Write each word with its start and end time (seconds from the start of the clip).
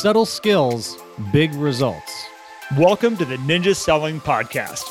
Subtle 0.00 0.24
skills, 0.24 0.96
big 1.30 1.52
results. 1.56 2.24
Welcome 2.78 3.18
to 3.18 3.26
the 3.26 3.36
Ninja 3.36 3.76
Selling 3.76 4.18
Podcast. 4.18 4.86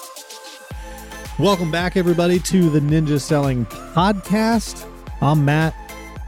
Welcome 1.40 1.72
back, 1.72 1.98
everybody, 1.98 2.38
to 2.42 2.70
the 2.70 2.80
Ninja 2.80 3.20
Selling 3.20 3.66
Podcast. 3.66 4.88
I'm 5.20 5.44
Matt. 5.44 5.74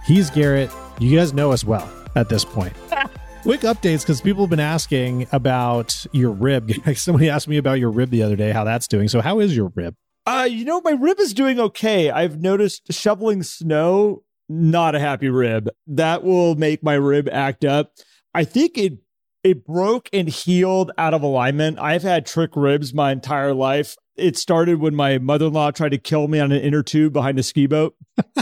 He's 0.08 0.32
Garrett. 0.32 0.72
You 0.98 1.16
guys 1.16 1.32
know 1.32 1.52
us 1.52 1.64
well 1.64 1.88
at 2.16 2.30
this 2.30 2.44
point. 2.44 2.74
Quick 3.44 3.62
updates 3.62 4.02
because 4.02 4.20
people 4.20 4.46
have 4.46 4.50
been 4.50 4.60
asking 4.60 5.28
about 5.32 6.04
your 6.12 6.32
rib. 6.32 6.72
Somebody 6.96 7.30
asked 7.30 7.48
me 7.48 7.58
about 7.58 7.78
your 7.78 7.92
rib 7.92 8.10
the 8.10 8.24
other 8.24 8.36
day, 8.36 8.50
how 8.50 8.64
that's 8.64 8.88
doing. 8.88 9.10
So, 9.10 9.22
how 9.22 9.42
is 9.42 9.56
your 9.56 9.72
rib? 9.76 9.94
Uh, 10.26 10.48
you 10.50 10.66
know, 10.66 10.82
my 10.82 10.94
rib 10.94 11.20
is 11.20 11.36
doing 11.36 11.60
okay. 11.60 12.10
I've 12.10 12.42
noticed 12.42 12.92
shoveling 12.92 13.44
snow, 13.44 14.24
not 14.50 14.96
a 14.96 15.00
happy 15.00 15.30
rib. 15.30 15.70
That 15.86 16.24
will 16.24 16.56
make 16.56 16.82
my 16.82 16.96
rib 16.96 17.30
act 17.32 17.64
up. 17.64 17.92
I 18.34 18.44
think 18.44 18.78
it 18.78 19.00
it 19.44 19.66
broke 19.66 20.10
and 20.14 20.28
healed 20.30 20.92
out 20.98 21.14
of 21.14 21.24
alignment. 21.24 21.80
I've 21.80 22.04
had 22.04 22.26
trick 22.26 22.52
ribs 22.56 22.94
my 22.94 23.12
entire 23.12 23.54
life. 23.54 23.96
It 24.16 24.38
started 24.38 24.80
when 24.80 24.94
my 24.94 25.18
mother-in-law 25.18 25.72
tried 25.72 25.90
to 25.90 25.98
kill 25.98 26.28
me 26.28 26.40
on 26.40 26.52
an 26.52 26.62
inner 26.62 26.84
tube 26.84 27.12
behind 27.14 27.40
a 27.40 27.44
ski 27.44 27.66
boat. 27.66 27.96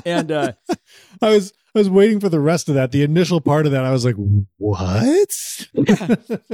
And 0.05 0.31
uh 0.31 0.53
I 1.21 1.29
was 1.29 1.53
I 1.75 1.79
was 1.79 1.89
waiting 1.89 2.19
for 2.19 2.29
the 2.29 2.39
rest 2.39 2.67
of 2.67 2.75
that. 2.75 2.91
The 2.91 3.03
initial 3.03 3.41
part 3.41 3.67
of 3.67 3.71
that, 3.73 3.85
I 3.85 3.91
was 3.91 4.03
like, 4.03 4.15
"What?" 4.57 5.31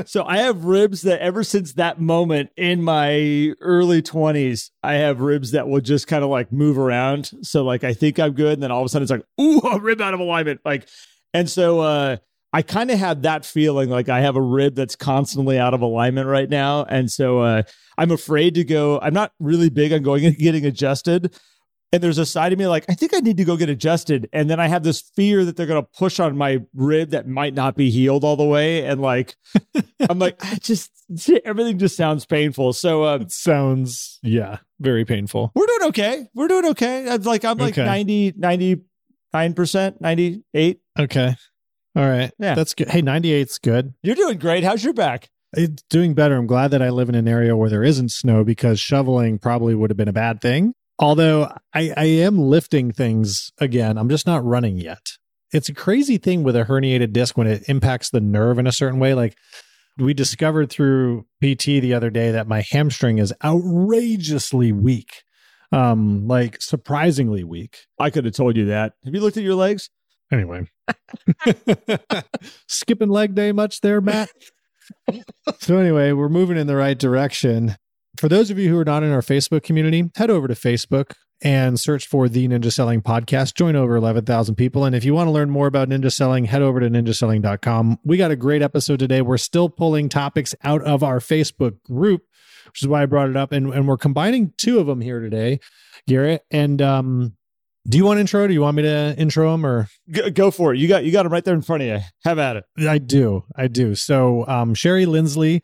so 0.05 0.25
I 0.25 0.37
have 0.37 0.65
ribs 0.65 1.03
that 1.03 1.21
ever 1.21 1.43
since 1.43 1.73
that 1.73 2.01
moment 2.01 2.49
in 2.57 2.83
my 2.83 3.53
early 3.61 4.01
20s, 4.01 4.71
I 4.83 4.95
have 4.95 5.21
ribs 5.21 5.51
that 5.51 5.69
will 5.69 5.79
just 5.79 6.07
kind 6.07 6.23
of 6.23 6.29
like 6.29 6.51
move 6.51 6.77
around. 6.77 7.31
So 7.43 7.63
like 7.63 7.85
I 7.85 7.93
think 7.93 8.19
I'm 8.19 8.33
good 8.33 8.53
and 8.53 8.63
then 8.63 8.71
all 8.71 8.81
of 8.81 8.85
a 8.85 8.89
sudden 8.89 9.03
it's 9.03 9.11
like, 9.11 9.25
"Ooh, 9.39 9.59
a 9.61 9.79
rib 9.79 10.01
out 10.01 10.13
of 10.13 10.19
alignment." 10.19 10.59
Like 10.65 10.87
and 11.33 11.49
so 11.49 11.79
uh 11.79 12.17
I 12.55 12.61
kind 12.61 12.89
of 12.89 12.97
have 12.99 13.23
that 13.23 13.45
feeling 13.45 13.89
like 13.89 14.07
I 14.07 14.21
have 14.21 14.37
a 14.37 14.41
rib 14.41 14.75
that's 14.75 14.95
constantly 14.95 15.59
out 15.59 15.73
of 15.73 15.81
alignment 15.81 16.29
right 16.29 16.49
now. 16.49 16.85
And 16.85 17.11
so 17.11 17.39
uh, 17.39 17.63
I'm 17.97 18.11
afraid 18.11 18.55
to 18.55 18.63
go. 18.63 18.97
I'm 19.01 19.13
not 19.13 19.33
really 19.41 19.69
big 19.69 19.91
on 19.91 20.03
going 20.03 20.25
and 20.25 20.37
getting 20.37 20.65
adjusted. 20.65 21.35
And 21.91 22.01
there's 22.01 22.17
a 22.17 22.25
side 22.25 22.53
of 22.53 22.59
me 22.59 22.65
like, 22.67 22.85
I 22.87 22.93
think 22.93 23.13
I 23.13 23.19
need 23.19 23.35
to 23.37 23.43
go 23.43 23.57
get 23.57 23.67
adjusted. 23.67 24.29
And 24.31 24.49
then 24.49 24.61
I 24.61 24.67
have 24.67 24.83
this 24.83 25.01
fear 25.01 25.43
that 25.43 25.57
they're 25.57 25.65
going 25.65 25.83
to 25.83 25.89
push 25.97 26.17
on 26.17 26.37
my 26.37 26.61
rib 26.73 27.09
that 27.09 27.27
might 27.27 27.53
not 27.53 27.75
be 27.75 27.89
healed 27.89 28.23
all 28.23 28.37
the 28.37 28.45
way. 28.45 28.85
And 28.85 29.01
like, 29.01 29.35
I'm 30.09 30.19
like, 30.19 30.37
I 30.39 30.55
just, 30.55 30.91
everything 31.43 31.77
just 31.77 31.97
sounds 31.97 32.25
painful. 32.25 32.71
So, 32.71 33.03
uh, 33.03 33.17
it 33.17 33.31
sounds, 33.33 34.17
yeah, 34.23 34.59
very 34.79 35.03
painful. 35.03 35.51
We're 35.55 35.67
doing 35.67 35.89
okay. 35.89 36.29
We're 36.33 36.47
doing 36.47 36.67
okay. 36.67 37.09
I'm 37.09 37.21
like, 37.23 37.43
I'm 37.43 37.57
like 37.57 37.73
okay. 37.73 37.83
90, 37.83 38.31
99%, 39.33 39.99
98. 39.99 40.79
Okay. 40.97 41.35
All 41.95 42.07
right. 42.07 42.31
Yeah. 42.39 42.55
That's 42.55 42.73
good. 42.73 42.89
Hey, 42.89 43.01
98's 43.01 43.57
good. 43.57 43.93
You're 44.03 44.15
doing 44.15 44.37
great. 44.37 44.63
How's 44.63 44.83
your 44.83 44.93
back? 44.93 45.29
It's 45.53 45.83
doing 45.89 46.13
better. 46.13 46.35
I'm 46.35 46.47
glad 46.47 46.71
that 46.71 46.81
I 46.81 46.89
live 46.89 47.07
in 47.07 47.15
an 47.15 47.27
area 47.27 47.55
where 47.55 47.69
there 47.69 47.83
isn't 47.83 48.11
snow 48.11 48.43
because 48.43 48.79
shoveling 48.79 49.39
probably 49.39 49.73
would 49.73 49.89
have 49.89 49.97
been 49.97 50.09
a 50.09 50.13
bad 50.13 50.41
thing. 50.41 50.73
Although 50.99 51.53
I, 51.73 51.93
I 51.95 52.05
am 52.05 52.39
lifting 52.39 52.91
things 52.91 53.51
again, 53.59 53.97
I'm 53.97 54.09
just 54.09 54.27
not 54.27 54.43
running 54.43 54.77
yet. 54.77 55.01
It's 55.51 55.69
a 55.69 55.73
crazy 55.73 56.17
thing 56.17 56.43
with 56.43 56.55
a 56.55 56.63
herniated 56.65 57.13
disc 57.13 57.37
when 57.37 57.47
it 57.47 57.63
impacts 57.69 58.09
the 58.09 58.19
nerve 58.19 58.59
in 58.59 58.67
a 58.67 58.71
certain 58.71 58.99
way. 58.99 59.13
Like 59.13 59.37
we 59.97 60.13
discovered 60.13 60.69
through 60.69 61.25
PT 61.41 61.65
the 61.65 61.93
other 61.93 62.09
day 62.09 62.31
that 62.31 62.47
my 62.47 62.65
hamstring 62.69 63.19
is 63.19 63.33
outrageously 63.43 64.71
weak. 64.73 65.23
Um, 65.71 66.27
like 66.27 66.61
surprisingly 66.61 67.43
weak. 67.43 67.79
I 67.99 68.09
could 68.09 68.25
have 68.25 68.35
told 68.35 68.55
you 68.55 68.65
that. 68.65 68.93
Have 69.03 69.13
you 69.13 69.21
looked 69.21 69.37
at 69.37 69.43
your 69.43 69.55
legs? 69.55 69.89
Anyway, 70.31 70.67
skipping 72.67 73.09
leg 73.09 73.35
day 73.35 73.51
much 73.51 73.81
there, 73.81 74.01
Matt? 74.01 74.29
so, 75.59 75.77
anyway, 75.77 76.11
we're 76.11 76.29
moving 76.29 76.57
in 76.57 76.67
the 76.67 76.75
right 76.75 76.97
direction. 76.97 77.75
For 78.17 78.29
those 78.29 78.49
of 78.49 78.57
you 78.57 78.69
who 78.69 78.79
are 78.79 78.85
not 78.85 79.03
in 79.03 79.11
our 79.11 79.21
Facebook 79.21 79.63
community, 79.63 80.09
head 80.15 80.29
over 80.29 80.47
to 80.47 80.53
Facebook 80.53 81.13
and 81.41 81.79
search 81.79 82.07
for 82.07 82.29
the 82.29 82.47
Ninja 82.47 82.71
Selling 82.71 83.01
Podcast. 83.01 83.55
Join 83.55 83.75
over 83.75 83.95
11,000 83.95 84.55
people. 84.55 84.85
And 84.85 84.95
if 84.95 85.03
you 85.03 85.13
want 85.13 85.27
to 85.27 85.31
learn 85.31 85.49
more 85.49 85.67
about 85.67 85.89
ninja 85.89 86.11
selling, 86.11 86.45
head 86.45 86.61
over 86.61 86.79
to 86.79 86.89
ninjaselling.com. 86.89 87.99
We 88.03 88.17
got 88.17 88.31
a 88.31 88.35
great 88.35 88.61
episode 88.61 88.99
today. 88.99 89.21
We're 89.21 89.37
still 89.37 89.69
pulling 89.69 90.09
topics 90.09 90.55
out 90.63 90.81
of 90.83 91.03
our 91.03 91.19
Facebook 91.19 91.81
group, 91.83 92.21
which 92.67 92.81
is 92.81 92.87
why 92.87 93.03
I 93.03 93.05
brought 93.05 93.29
it 93.29 93.35
up. 93.35 93.51
And, 93.51 93.73
and 93.73 93.87
we're 93.87 93.97
combining 93.97 94.53
two 94.57 94.79
of 94.79 94.87
them 94.87 95.01
here 95.01 95.19
today, 95.19 95.59
Garrett. 96.07 96.43
And 96.51 96.81
um, 96.81 97.35
do 97.87 97.97
you 97.97 98.05
want 98.05 98.19
intro? 98.19 98.47
Do 98.47 98.53
you 98.53 98.61
want 98.61 98.77
me 98.77 98.83
to 98.83 99.15
intro 99.17 99.53
him 99.53 99.65
or 99.65 99.87
go, 100.11 100.29
go 100.31 100.51
for 100.51 100.73
it? 100.73 100.79
You 100.79 100.87
got 100.87 101.05
you 101.05 101.11
got 101.11 101.25
him 101.25 101.31
right 101.31 101.43
there 101.43 101.53
in 101.53 101.61
front 101.61 101.83
of 101.83 101.89
you. 101.89 101.99
Have 102.23 102.39
at 102.39 102.55
it. 102.57 102.65
I 102.79 102.97
do. 102.97 103.43
I 103.55 103.67
do. 103.67 103.95
So 103.95 104.47
um, 104.47 104.73
Sherry 104.73 105.05
Lindsley 105.05 105.61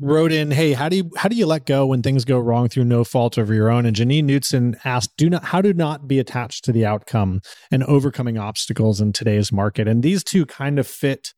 wrote 0.00 0.32
in, 0.32 0.50
"Hey, 0.50 0.72
how 0.72 0.88
do 0.88 0.96
you 0.96 1.10
how 1.16 1.28
do 1.28 1.36
you 1.36 1.46
let 1.46 1.66
go 1.66 1.86
when 1.86 2.02
things 2.02 2.24
go 2.24 2.38
wrong 2.38 2.68
through 2.68 2.84
no 2.84 3.04
fault 3.04 3.38
of 3.38 3.48
your 3.50 3.70
own?" 3.70 3.86
And 3.86 3.94
Janine 3.94 4.24
Knutson 4.24 4.76
asked, 4.84 5.16
"Do 5.16 5.30
not 5.30 5.44
how 5.44 5.60
do 5.60 5.72
not 5.72 6.08
be 6.08 6.18
attached 6.18 6.64
to 6.64 6.72
the 6.72 6.84
outcome 6.84 7.40
and 7.70 7.84
overcoming 7.84 8.38
obstacles 8.38 9.00
in 9.00 9.12
today's 9.12 9.52
market?" 9.52 9.86
And 9.86 10.02
these 10.02 10.24
two 10.24 10.44
kind 10.46 10.80
of 10.80 10.86
fit 10.86 11.32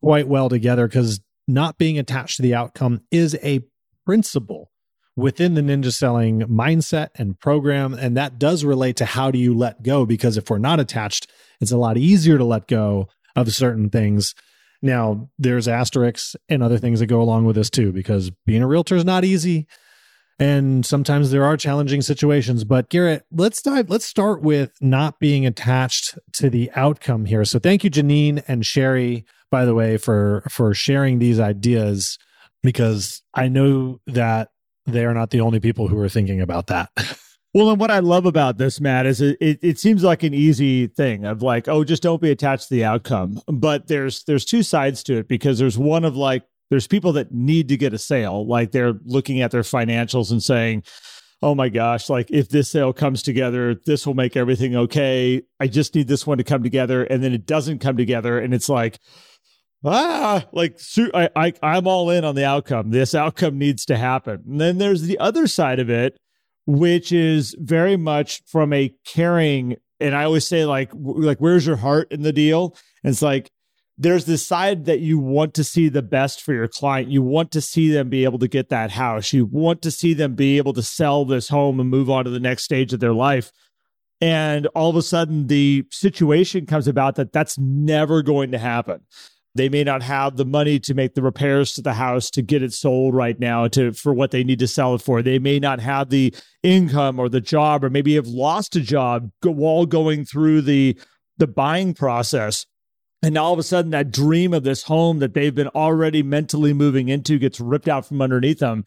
quite 0.00 0.28
well 0.28 0.48
together 0.48 0.86
because 0.86 1.20
not 1.46 1.76
being 1.76 1.98
attached 1.98 2.36
to 2.36 2.42
the 2.42 2.54
outcome 2.54 3.00
is 3.10 3.36
a 3.42 3.60
principle 4.06 4.70
within 5.18 5.54
the 5.54 5.60
ninja 5.60 5.92
selling 5.92 6.42
mindset 6.42 7.08
and 7.16 7.38
program. 7.40 7.92
And 7.92 8.16
that 8.16 8.38
does 8.38 8.64
relate 8.64 8.96
to 8.98 9.04
how 9.04 9.32
do 9.32 9.38
you 9.38 9.52
let 9.52 9.82
go? 9.82 10.06
Because 10.06 10.36
if 10.36 10.48
we're 10.48 10.58
not 10.58 10.78
attached, 10.78 11.28
it's 11.60 11.72
a 11.72 11.76
lot 11.76 11.98
easier 11.98 12.38
to 12.38 12.44
let 12.44 12.68
go 12.68 13.08
of 13.34 13.52
certain 13.52 13.90
things. 13.90 14.32
Now, 14.80 15.28
there's 15.36 15.66
asterisks 15.66 16.36
and 16.48 16.62
other 16.62 16.78
things 16.78 17.00
that 17.00 17.08
go 17.08 17.20
along 17.20 17.46
with 17.46 17.56
this 17.56 17.68
too, 17.68 17.92
because 17.92 18.30
being 18.46 18.62
a 18.62 18.68
realtor 18.68 18.94
is 18.94 19.04
not 19.04 19.24
easy. 19.24 19.66
And 20.38 20.86
sometimes 20.86 21.32
there 21.32 21.44
are 21.44 21.56
challenging 21.56 22.00
situations. 22.00 22.62
But 22.62 22.88
Garrett, 22.88 23.24
let's 23.32 23.60
dive, 23.60 23.90
let's 23.90 24.04
start 24.04 24.40
with 24.40 24.70
not 24.80 25.18
being 25.18 25.44
attached 25.44 26.16
to 26.34 26.48
the 26.48 26.70
outcome 26.76 27.24
here. 27.24 27.44
So 27.44 27.58
thank 27.58 27.82
you, 27.82 27.90
Janine 27.90 28.44
and 28.46 28.64
Sherry, 28.64 29.24
by 29.50 29.64
the 29.64 29.74
way, 29.74 29.96
for 29.96 30.46
for 30.48 30.74
sharing 30.74 31.18
these 31.18 31.40
ideas 31.40 32.18
because 32.62 33.20
I 33.34 33.48
know 33.48 34.00
that 34.06 34.50
they 34.88 35.04
are 35.04 35.14
not 35.14 35.30
the 35.30 35.40
only 35.40 35.60
people 35.60 35.88
who 35.88 35.98
are 36.00 36.08
thinking 36.08 36.40
about 36.40 36.66
that. 36.68 36.90
Well, 37.54 37.70
and 37.70 37.80
what 37.80 37.90
I 37.90 38.00
love 38.00 38.26
about 38.26 38.58
this, 38.58 38.78
Matt, 38.78 39.06
is 39.06 39.20
it, 39.22 39.38
it, 39.40 39.58
it 39.62 39.78
seems 39.78 40.04
like 40.04 40.22
an 40.22 40.34
easy 40.34 40.86
thing 40.86 41.24
of 41.24 41.42
like, 41.42 41.66
oh, 41.66 41.82
just 41.82 42.02
don't 42.02 42.20
be 42.20 42.30
attached 42.30 42.68
to 42.68 42.74
the 42.74 42.84
outcome. 42.84 43.40
But 43.46 43.88
there's 43.88 44.24
there's 44.24 44.44
two 44.44 44.62
sides 44.62 45.02
to 45.04 45.18
it 45.18 45.28
because 45.28 45.58
there's 45.58 45.78
one 45.78 46.04
of 46.04 46.14
like 46.14 46.44
there's 46.70 46.86
people 46.86 47.12
that 47.14 47.32
need 47.32 47.68
to 47.68 47.76
get 47.76 47.94
a 47.94 47.98
sale, 47.98 48.46
like 48.46 48.72
they're 48.72 48.94
looking 49.04 49.40
at 49.40 49.50
their 49.50 49.62
financials 49.62 50.30
and 50.30 50.42
saying, 50.42 50.82
oh 51.42 51.54
my 51.54 51.68
gosh, 51.68 52.10
like 52.10 52.30
if 52.30 52.48
this 52.48 52.70
sale 52.70 52.92
comes 52.92 53.22
together, 53.22 53.74
this 53.86 54.06
will 54.06 54.14
make 54.14 54.36
everything 54.36 54.76
okay. 54.76 55.42
I 55.58 55.68
just 55.68 55.94
need 55.94 56.08
this 56.08 56.26
one 56.26 56.38
to 56.38 56.44
come 56.44 56.62
together, 56.62 57.04
and 57.04 57.22
then 57.22 57.32
it 57.32 57.46
doesn't 57.46 57.78
come 57.78 57.96
together, 57.96 58.38
and 58.38 58.52
it's 58.52 58.68
like, 58.68 58.98
ah, 59.84 60.46
like 60.52 60.78
I, 61.14 61.28
I 61.36 61.52
I'm 61.62 61.86
all 61.86 62.10
in 62.10 62.24
on 62.24 62.34
the 62.34 62.44
outcome. 62.44 62.90
This 62.90 63.14
outcome 63.14 63.58
needs 63.58 63.84
to 63.86 63.96
happen. 63.96 64.42
And 64.48 64.60
then 64.60 64.78
there's 64.78 65.02
the 65.02 65.18
other 65.18 65.46
side 65.46 65.78
of 65.78 65.90
it, 65.90 66.18
which 66.66 67.12
is 67.12 67.54
very 67.58 67.96
much 67.96 68.42
from 68.46 68.72
a 68.72 68.94
caring. 69.04 69.76
And 70.00 70.14
I 70.14 70.24
always 70.24 70.46
say 70.46 70.64
like, 70.64 70.90
like 70.94 71.38
where's 71.38 71.66
your 71.66 71.76
heart 71.76 72.10
in 72.10 72.22
the 72.22 72.32
deal? 72.32 72.76
And 73.02 73.12
it's 73.12 73.22
like 73.22 73.50
there's 74.00 74.26
this 74.26 74.46
side 74.46 74.84
that 74.84 75.00
you 75.00 75.18
want 75.18 75.54
to 75.54 75.64
see 75.64 75.88
the 75.88 76.02
best 76.02 76.40
for 76.40 76.54
your 76.54 76.68
client. 76.68 77.10
You 77.10 77.20
want 77.20 77.50
to 77.52 77.60
see 77.60 77.90
them 77.90 78.08
be 78.08 78.24
able 78.24 78.38
to 78.38 78.48
get 78.48 78.68
that 78.68 78.92
house. 78.92 79.32
You 79.32 79.44
want 79.44 79.82
to 79.82 79.90
see 79.90 80.14
them 80.14 80.36
be 80.36 80.56
able 80.56 80.72
to 80.74 80.82
sell 80.82 81.24
this 81.24 81.48
home 81.48 81.80
and 81.80 81.90
move 81.90 82.08
on 82.08 82.24
to 82.24 82.30
the 82.30 82.38
next 82.38 82.62
stage 82.62 82.92
of 82.92 83.00
their 83.00 83.12
life. 83.12 83.50
And 84.20 84.66
all 84.68 84.90
of 84.90 84.96
a 84.96 85.02
sudden, 85.02 85.48
the 85.48 85.84
situation 85.90 86.66
comes 86.66 86.86
about 86.86 87.16
that 87.16 87.32
that's 87.32 87.58
never 87.58 88.22
going 88.22 88.52
to 88.52 88.58
happen. 88.58 89.00
They 89.58 89.68
may 89.68 89.84
not 89.84 90.02
have 90.02 90.36
the 90.36 90.44
money 90.44 90.78
to 90.80 90.94
make 90.94 91.14
the 91.14 91.22
repairs 91.22 91.72
to 91.74 91.82
the 91.82 91.92
house 91.92 92.30
to 92.30 92.42
get 92.42 92.62
it 92.62 92.72
sold 92.72 93.14
right 93.14 93.38
now 93.38 93.68
to 93.68 93.92
for 93.92 94.14
what 94.14 94.30
they 94.30 94.44
need 94.44 94.60
to 94.60 94.68
sell 94.68 94.94
it 94.94 95.02
for. 95.02 95.20
They 95.20 95.38
may 95.38 95.58
not 95.58 95.80
have 95.80 96.08
the 96.08 96.34
income 96.62 97.18
or 97.18 97.28
the 97.28 97.40
job, 97.40 97.84
or 97.84 97.90
maybe 97.90 98.14
have 98.14 98.26
lost 98.26 98.76
a 98.76 98.80
job 98.80 99.30
while 99.42 99.84
going 99.84 100.24
through 100.24 100.62
the 100.62 100.98
the 101.36 101.46
buying 101.46 101.92
process. 101.92 102.64
And 103.22 103.36
all 103.36 103.52
of 103.52 103.58
a 103.58 103.64
sudden, 103.64 103.90
that 103.90 104.12
dream 104.12 104.54
of 104.54 104.62
this 104.62 104.84
home 104.84 105.18
that 105.18 105.34
they've 105.34 105.54
been 105.54 105.68
already 105.68 106.22
mentally 106.22 106.72
moving 106.72 107.08
into 107.08 107.38
gets 107.38 107.58
ripped 107.58 107.88
out 107.88 108.06
from 108.06 108.22
underneath 108.22 108.60
them. 108.60 108.84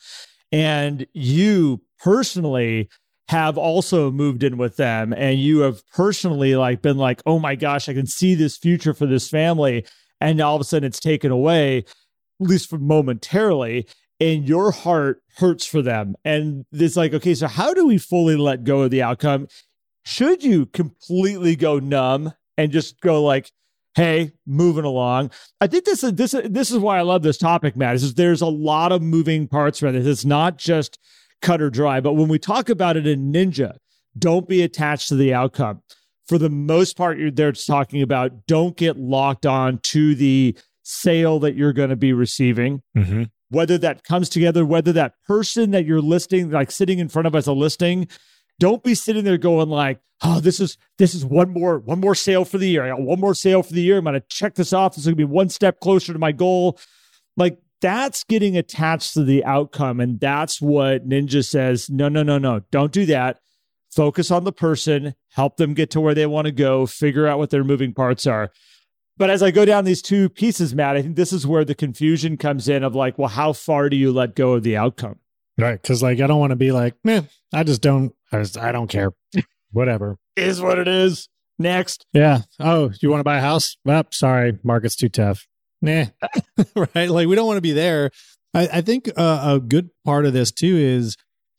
And 0.53 1.05
you 1.13 1.81
personally 1.99 2.89
have 3.27 3.57
also 3.57 4.11
moved 4.11 4.43
in 4.43 4.57
with 4.57 4.75
them 4.75 5.13
and 5.13 5.39
you 5.39 5.59
have 5.59 5.81
personally 5.93 6.53
like 6.57 6.81
been 6.81 6.97
like 6.97 7.21
oh 7.25 7.39
my 7.39 7.55
gosh 7.55 7.87
i 7.87 7.93
can 7.93 8.05
see 8.05 8.35
this 8.35 8.57
future 8.57 8.93
for 8.93 9.05
this 9.05 9.29
family 9.29 9.85
and 10.21 10.39
all 10.39 10.55
of 10.55 10.61
a 10.61 10.63
sudden 10.63 10.87
it's 10.87 10.99
taken 10.99 11.31
away, 11.31 11.79
at 11.79 11.85
least 12.39 12.69
for 12.69 12.77
momentarily, 12.77 13.87
and 14.19 14.47
your 14.47 14.71
heart 14.71 15.21
hurts 15.37 15.65
for 15.65 15.81
them. 15.81 16.15
And 16.23 16.65
it's 16.71 16.95
like, 16.95 17.13
okay, 17.13 17.33
so 17.33 17.47
how 17.47 17.73
do 17.73 17.87
we 17.87 17.97
fully 17.97 18.37
let 18.37 18.63
go 18.63 18.83
of 18.83 18.91
the 18.91 19.01
outcome? 19.01 19.47
Should 20.05 20.43
you 20.43 20.67
completely 20.67 21.55
go 21.55 21.79
numb 21.79 22.33
and 22.57 22.71
just 22.71 23.01
go 23.01 23.23
like, 23.23 23.51
hey, 23.95 24.31
moving 24.45 24.85
along. 24.85 25.31
I 25.59 25.67
think 25.67 25.85
this 25.85 26.03
is 26.03 26.13
this 26.13 26.31
this 26.45 26.71
is 26.71 26.77
why 26.77 26.97
I 26.97 27.01
love 27.01 27.23
this 27.23 27.37
topic, 27.37 27.75
Matt. 27.75 27.95
Is 27.95 28.13
there's 28.13 28.41
a 28.41 28.47
lot 28.47 28.91
of 28.91 29.01
moving 29.01 29.47
parts 29.47 29.81
around 29.81 29.95
this. 29.95 30.07
It's 30.07 30.25
not 30.25 30.57
just 30.57 30.97
cut 31.41 31.61
or 31.61 31.69
dry. 31.69 31.99
But 31.99 32.13
when 32.13 32.29
we 32.29 32.39
talk 32.39 32.69
about 32.69 32.97
it 32.97 33.07
in 33.07 33.33
Ninja, 33.33 33.77
don't 34.17 34.47
be 34.47 34.61
attached 34.61 35.09
to 35.09 35.15
the 35.15 35.33
outcome. 35.33 35.81
For 36.31 36.37
the 36.37 36.49
most 36.49 36.95
part, 36.95 37.19
you're 37.19 37.29
there 37.29 37.51
talking 37.51 38.01
about 38.01 38.47
don't 38.47 38.77
get 38.77 38.95
locked 38.95 39.45
on 39.45 39.79
to 39.79 40.15
the 40.15 40.57
sale 40.81 41.39
that 41.39 41.57
you're 41.57 41.73
going 41.73 41.89
to 41.89 41.97
be 41.97 42.13
receiving. 42.13 42.83
Mm-hmm. 42.95 43.23
Whether 43.49 43.77
that 43.79 44.05
comes 44.05 44.29
together, 44.29 44.65
whether 44.65 44.93
that 44.93 45.15
person 45.27 45.71
that 45.71 45.85
you're 45.85 45.99
listing, 45.99 46.49
like 46.49 46.71
sitting 46.71 46.99
in 46.99 47.09
front 47.09 47.27
of 47.27 47.35
as 47.35 47.47
a 47.47 47.51
listing, 47.51 48.07
don't 48.61 48.81
be 48.81 48.95
sitting 48.95 49.25
there 49.25 49.37
going 49.37 49.67
like, 49.67 49.99
oh, 50.23 50.39
this 50.39 50.61
is 50.61 50.77
this 50.97 51.13
is 51.13 51.25
one 51.25 51.51
more 51.51 51.79
one 51.79 51.99
more 51.99 52.15
sale 52.15 52.45
for 52.45 52.57
the 52.57 52.69
year. 52.69 52.85
I 52.85 52.87
got 52.91 53.01
one 53.01 53.19
more 53.19 53.35
sale 53.35 53.61
for 53.61 53.73
the 53.73 53.81
year. 53.81 53.97
I'm 53.97 54.05
going 54.05 54.13
to 54.13 54.23
check 54.29 54.55
this 54.55 54.71
off. 54.71 54.93
This 54.93 54.99
is 54.99 55.07
going 55.07 55.17
to 55.17 55.27
be 55.27 55.33
one 55.33 55.49
step 55.49 55.81
closer 55.81 56.13
to 56.13 56.19
my 56.19 56.31
goal. 56.31 56.79
Like 57.35 57.59
that's 57.81 58.23
getting 58.23 58.55
attached 58.55 59.15
to 59.15 59.25
the 59.25 59.43
outcome, 59.43 59.99
and 59.99 60.17
that's 60.17 60.61
what 60.61 61.09
Ninja 61.09 61.43
says. 61.45 61.89
No, 61.89 62.07
no, 62.07 62.23
no, 62.23 62.37
no. 62.37 62.61
Don't 62.71 62.93
do 62.93 63.05
that. 63.07 63.41
Focus 63.91 64.31
on 64.31 64.43
the 64.43 64.51
person. 64.51 65.15
Help 65.29 65.57
them 65.57 65.73
get 65.73 65.91
to 65.91 66.01
where 66.01 66.13
they 66.13 66.25
want 66.25 66.45
to 66.45 66.51
go. 66.51 66.85
Figure 66.85 67.27
out 67.27 67.37
what 67.37 67.49
their 67.49 67.63
moving 67.63 67.93
parts 67.93 68.25
are. 68.25 68.51
But 69.17 69.29
as 69.29 69.43
I 69.43 69.51
go 69.51 69.65
down 69.65 69.85
these 69.85 70.01
two 70.01 70.29
pieces, 70.29 70.73
Matt, 70.73 70.95
I 70.95 71.01
think 71.01 71.15
this 71.15 71.33
is 71.33 71.45
where 71.45 71.65
the 71.65 71.75
confusion 71.75 72.37
comes 72.37 72.67
in 72.69 72.83
of 72.83 72.95
like, 72.95 73.17
well, 73.17 73.27
how 73.27 73.53
far 73.53 73.89
do 73.89 73.95
you 73.97 74.11
let 74.11 74.35
go 74.35 74.53
of 74.53 74.63
the 74.63 74.77
outcome? 74.77 75.19
Right. 75.57 75.81
Cause 75.83 76.01
like, 76.01 76.19
I 76.21 76.27
don't 76.27 76.39
want 76.39 76.51
to 76.51 76.55
be 76.55 76.71
like, 76.71 76.95
man, 77.03 77.27
I 77.53 77.63
just 77.63 77.81
don't, 77.81 78.15
I, 78.31 78.39
just, 78.39 78.57
I 78.57 78.71
don't 78.71 78.87
care. 78.87 79.11
Whatever. 79.71 80.17
is 80.35 80.61
what 80.61 80.79
it 80.79 80.87
is. 80.87 81.27
Next. 81.59 82.05
Yeah. 82.13 82.39
Oh, 82.59 82.91
you 83.01 83.09
want 83.11 83.19
to 83.19 83.25
buy 83.25 83.37
a 83.37 83.41
house? 83.41 83.77
Well, 83.85 84.03
sorry. 84.11 84.57
Market's 84.63 84.95
too 84.95 85.09
tough. 85.09 85.45
Nah. 85.81 86.05
right. 86.75 87.09
Like, 87.09 87.27
we 87.27 87.35
don't 87.35 87.45
want 87.45 87.57
to 87.57 87.61
be 87.61 87.73
there. 87.73 88.09
I, 88.53 88.67
I 88.73 88.81
think 88.81 89.09
uh, 89.15 89.55
a 89.55 89.59
good 89.59 89.89
part 90.03 90.25
of 90.25 90.33
this 90.33 90.51
too 90.51 90.75
is 90.75 91.15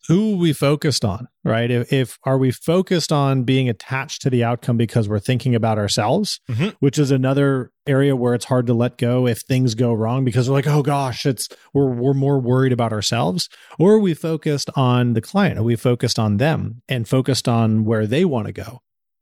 who 0.07 0.35
we 0.35 0.51
focused 0.51 1.05
on, 1.05 1.27
right? 1.45 1.71
If, 1.71 1.93
if, 1.93 2.19
are 2.23 2.37
we 2.37 2.51
focused 2.51 3.11
on 3.11 3.43
being 3.43 3.69
attached 3.69 4.21
to 4.23 4.29
the 4.29 4.43
outcome 4.43 4.75
because 4.75 5.07
we're 5.07 5.19
thinking 5.19 5.55
about 5.55 5.77
ourselves, 5.77 6.41
mm-hmm. 6.49 6.69
which 6.79 6.99
is 6.99 7.09
another 7.09 7.71
area 7.87 8.15
where 8.15 8.33
it's 8.33 8.45
hard 8.45 8.67
to 8.67 8.73
let 8.73 8.97
go 8.97 9.27
if 9.27 9.39
things 9.41 9.75
go 9.75 9.93
wrong 9.93 10.25
because 10.25 10.49
we're 10.49 10.55
like, 10.55 10.67
oh 10.67 10.83
gosh, 10.83 11.25
it's 11.25 11.47
we're 11.73 11.93
we're 11.93 12.13
more 12.13 12.39
worried 12.39 12.73
about 12.73 12.91
ourselves, 12.91 13.49
or 13.79 13.93
are 13.93 13.99
we 13.99 14.13
focused 14.13 14.69
on 14.75 15.13
the 15.13 15.21
client? 15.21 15.59
Are 15.59 15.63
we 15.63 15.75
focused 15.75 16.19
on 16.19 16.37
them 16.37 16.81
and 16.89 17.07
focused 17.07 17.47
on 17.47 17.85
where 17.85 18.05
they 18.05 18.25
want 18.25 18.47
to 18.47 18.53
go? 18.53 18.81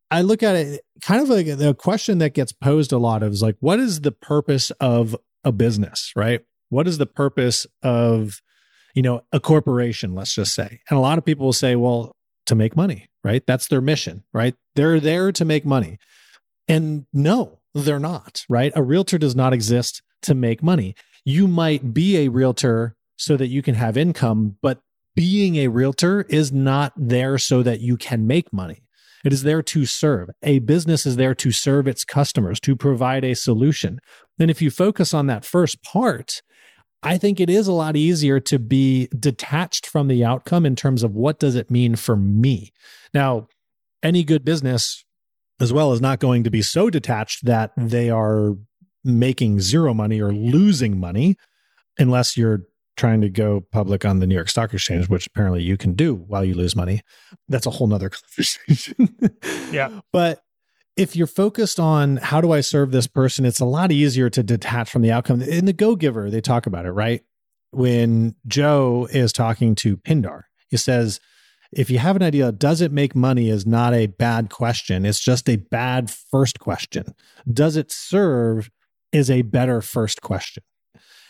I 0.09 0.23
look 0.23 0.43
at 0.43 0.55
it 0.55 0.81
kind 1.01 1.21
of 1.21 1.29
like 1.29 1.45
the 1.45 1.73
question 1.73 2.17
that 2.17 2.33
gets 2.33 2.51
posed 2.51 2.91
a 2.91 2.97
lot 2.97 3.23
of 3.23 3.31
is 3.31 3.41
like, 3.41 3.55
what 3.59 3.79
is 3.79 4.01
the 4.01 4.11
purpose 4.11 4.71
of 4.79 5.15
a 5.43 5.51
business, 5.51 6.11
right? 6.15 6.41
What 6.69 6.87
is 6.87 6.97
the 6.97 7.05
purpose 7.05 7.65
of 7.81 8.41
you 8.93 9.01
know, 9.01 9.23
a 9.31 9.39
corporation, 9.39 10.15
let's 10.15 10.33
just 10.33 10.53
say. 10.53 10.79
And 10.89 10.97
a 10.97 11.01
lot 11.01 11.17
of 11.17 11.25
people 11.25 11.45
will 11.45 11.53
say, 11.53 11.75
well, 11.75 12.15
to 12.47 12.55
make 12.55 12.75
money, 12.75 13.07
right? 13.23 13.43
That's 13.45 13.67
their 13.67 13.81
mission, 13.81 14.23
right? 14.33 14.55
They're 14.75 14.99
there 14.99 15.31
to 15.31 15.45
make 15.45 15.65
money. 15.65 15.97
And 16.67 17.05
no, 17.13 17.59
they're 17.73 17.99
not, 17.99 18.45
right? 18.49 18.71
A 18.75 18.83
realtor 18.83 19.17
does 19.17 19.35
not 19.35 19.53
exist 19.53 20.01
to 20.23 20.35
make 20.35 20.63
money. 20.63 20.95
You 21.23 21.47
might 21.47 21.93
be 21.93 22.17
a 22.17 22.29
realtor 22.29 22.95
so 23.17 23.37
that 23.37 23.47
you 23.47 23.61
can 23.61 23.75
have 23.75 23.97
income, 23.97 24.57
but 24.61 24.79
being 25.15 25.57
a 25.57 25.67
realtor 25.67 26.25
is 26.29 26.51
not 26.51 26.93
there 26.95 27.37
so 27.37 27.61
that 27.63 27.81
you 27.81 27.97
can 27.97 28.25
make 28.25 28.51
money. 28.51 28.83
It 29.23 29.33
is 29.33 29.43
there 29.43 29.61
to 29.61 29.85
serve. 29.85 30.29
A 30.41 30.59
business 30.59 31.05
is 31.05 31.15
there 31.15 31.35
to 31.35 31.51
serve 31.51 31.87
its 31.87 32.03
customers, 32.03 32.59
to 32.61 32.75
provide 32.75 33.23
a 33.23 33.35
solution. 33.35 33.99
And 34.39 34.49
if 34.49 34.61
you 34.61 34.71
focus 34.71 35.13
on 35.13 35.27
that 35.27 35.45
first 35.45 35.83
part, 35.83 36.41
I 37.03 37.17
think 37.17 37.39
it 37.39 37.49
is 37.49 37.67
a 37.67 37.73
lot 37.73 37.95
easier 37.95 38.39
to 38.41 38.59
be 38.59 39.07
detached 39.17 39.87
from 39.87 40.07
the 40.07 40.23
outcome 40.23 40.65
in 40.65 40.75
terms 40.75 41.03
of 41.03 41.15
what 41.15 41.39
does 41.39 41.55
it 41.55 41.71
mean 41.71 41.95
for 41.95 42.15
me. 42.15 42.71
Now, 43.13 43.47
any 44.03 44.23
good 44.23 44.45
business 44.45 45.03
as 45.59 45.73
well 45.73 45.93
is 45.93 46.01
not 46.01 46.19
going 46.19 46.43
to 46.43 46.51
be 46.51 46.61
so 46.61 46.89
detached 46.89 47.45
that 47.45 47.71
they 47.75 48.09
are 48.09 48.55
making 49.03 49.61
zero 49.61 49.93
money 49.93 50.21
or 50.21 50.31
losing 50.31 50.99
money 50.99 51.37
unless 51.97 52.37
you're 52.37 52.63
trying 52.97 53.21
to 53.21 53.29
go 53.29 53.65
public 53.71 54.05
on 54.05 54.19
the 54.19 54.27
New 54.27 54.35
York 54.35 54.49
Stock 54.49 54.73
Exchange, 54.73 55.09
which 55.09 55.27
apparently 55.27 55.63
you 55.63 55.77
can 55.77 55.93
do 55.93 56.15
while 56.15 56.45
you 56.45 56.53
lose 56.53 56.75
money. 56.75 57.01
That's 57.47 57.65
a 57.65 57.71
whole 57.71 57.87
nother 57.87 58.09
conversation. 58.37 59.15
yeah. 59.71 60.01
But 60.11 60.41
if 60.95 61.15
you're 61.15 61.27
focused 61.27 61.79
on 61.79 62.17
how 62.17 62.41
do 62.41 62.51
I 62.51 62.61
serve 62.61 62.91
this 62.91 63.07
person, 63.07 63.45
it's 63.45 63.59
a 63.59 63.65
lot 63.65 63.91
easier 63.91 64.29
to 64.29 64.43
detach 64.43 64.89
from 64.89 65.01
the 65.01 65.11
outcome. 65.11 65.41
In 65.41 65.65
the 65.65 65.73
Go 65.73 65.95
Giver, 65.95 66.29
they 66.29 66.41
talk 66.41 66.65
about 66.65 66.85
it, 66.85 66.91
right? 66.91 67.21
When 67.71 68.35
Joe 68.47 69.07
is 69.11 69.31
talking 69.31 69.75
to 69.75 69.97
Pindar, 69.97 70.43
he 70.69 70.77
says, 70.77 71.19
if 71.71 71.89
you 71.89 71.99
have 71.99 72.17
an 72.17 72.23
idea, 72.23 72.51
does 72.51 72.81
it 72.81 72.91
make 72.91 73.15
money 73.15 73.49
is 73.49 73.65
not 73.65 73.93
a 73.93 74.07
bad 74.07 74.49
question. 74.49 75.05
It's 75.05 75.21
just 75.21 75.47
a 75.47 75.55
bad 75.55 76.11
first 76.11 76.59
question. 76.59 77.15
Does 77.51 77.77
it 77.77 77.91
serve 77.91 78.69
is 79.13 79.29
a 79.29 79.41
better 79.43 79.81
first 79.81 80.21
question. 80.21 80.63